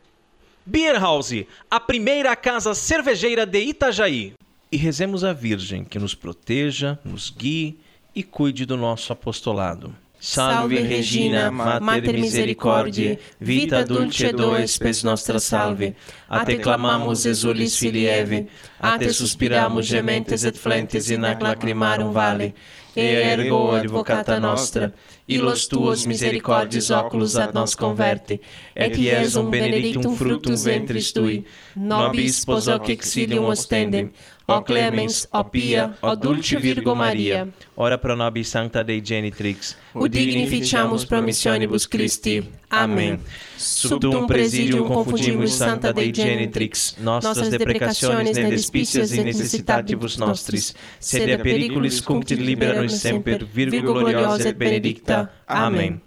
[0.66, 4.34] Beer House, a primeira casa cervejeira de Itajaí.
[4.70, 7.78] E rezemos a Virgem que nos proteja, nos guie
[8.14, 9.94] e cuide do nosso apostolado.
[10.20, 15.94] Salve Regina, Mater Misericordiae, vita dulce do spes nostra salve.
[16.28, 18.48] A te clamamus exulis filieve,
[18.80, 22.52] a te suspiramus gementes et flentes in ac lacrimarum vale.
[22.96, 24.92] Ea ergo advocata nostra,
[25.28, 28.40] illos tuos misericordis oculos ad nos converte,
[28.74, 31.44] et iesum benedictum fructum ventris tui,
[31.76, 34.10] nobis spos hoc exilium ostendem,
[34.48, 37.48] o clemens, o pia, o dulce Virgo Maria.
[37.76, 39.76] Ora pro nobis sancta Dei Genitrix.
[39.92, 42.50] O dignificiamus promissionibus Christi.
[42.70, 43.20] Amém.
[43.58, 51.38] Subtum presidium confundimus Santa Dei Genitrix, nostras deprecationes ne despicias e necessitatibus nostris, sed a
[51.38, 55.30] periculis cunctit libera nos semper, Virgo gloriosa et benedicta.
[55.46, 56.00] Amém.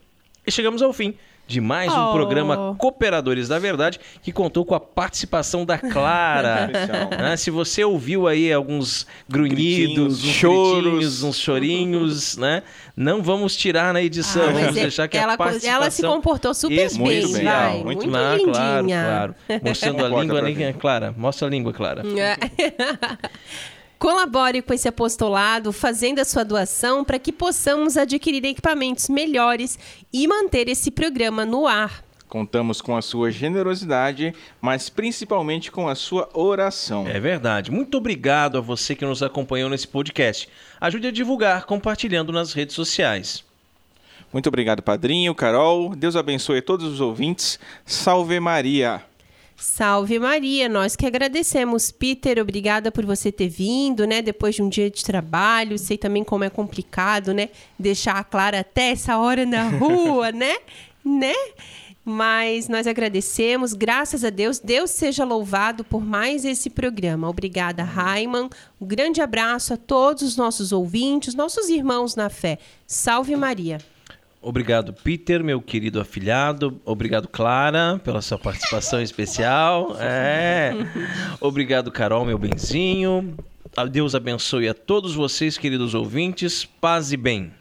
[0.46, 1.14] E chegamos ao fim
[1.48, 2.14] de mais um Oh.
[2.14, 6.70] programa Cooperadores da Verdade, que contou com a participação da Clara.
[7.22, 7.36] Né?
[7.36, 10.82] Se você ouviu aí alguns grunhidos, uns choros.
[10.84, 12.64] gritinhos, uns chorinhos, né?
[12.96, 16.02] Não vamos tirar na edição, Ah, vamos é- deixar que ela, a participação ela se
[16.04, 17.06] comportou super especial.
[17.08, 17.84] bem, Muito bem, vai.
[17.84, 19.04] muito Muito, Ah, claro, lindinha.
[19.04, 19.36] claro.
[19.64, 20.74] Mostrando a língua, né.
[20.74, 21.14] Clara?
[21.18, 22.04] Mostra a língua, Clara.
[24.02, 29.78] Colabore com esse apostolado, fazendo a sua doação para que possamos adquirir equipamentos melhores
[30.12, 32.04] e manter esse programa no ar.
[32.28, 37.08] Contamos com a sua generosidade, mas principalmente com a sua oração.
[37.08, 37.70] É verdade.
[37.70, 40.50] Muito obrigado a você que nos acompanhou nesse podcast.
[40.80, 43.44] Ajude a divulgar compartilhando nas redes sociais.
[44.34, 45.96] Muito obrigado, Padrinho, Carol.
[45.96, 47.60] Deus abençoe a todos os ouvintes.
[47.86, 49.04] Salve Maria.
[49.62, 51.92] Salve Maria, nós que agradecemos.
[51.92, 54.20] Peter, obrigada por você ter vindo, né?
[54.20, 57.50] Depois de um dia de trabalho, sei também como é complicado, né?
[57.78, 60.56] Deixar a Clara até essa hora na rua, né?
[61.06, 61.36] Né?
[62.04, 64.58] Mas nós agradecemos, graças a Deus.
[64.58, 67.30] Deus seja louvado por mais esse programa.
[67.30, 68.50] Obrigada, Raiman.
[68.80, 72.58] Um grande abraço a todos os nossos ouvintes, nossos irmãos na fé.
[72.88, 73.78] Salve Maria.
[74.42, 76.82] Obrigado, Peter, meu querido afilhado.
[76.84, 79.96] Obrigado, Clara, pela sua participação especial.
[80.04, 80.74] É.
[81.40, 83.36] Obrigado, Carol, meu benzinho.
[83.78, 86.66] A Deus abençoe a todos vocês, queridos ouvintes.
[86.66, 87.52] Paz e bem.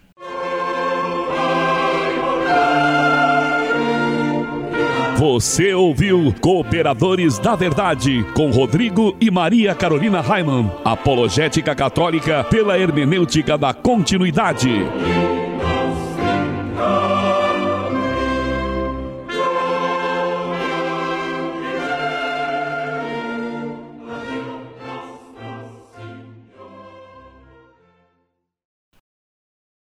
[5.16, 10.72] Você ouviu Cooperadores da Verdade com Rodrigo e Maria Carolina Raimann.
[10.82, 14.70] Apologética Católica pela hermenêutica da continuidade.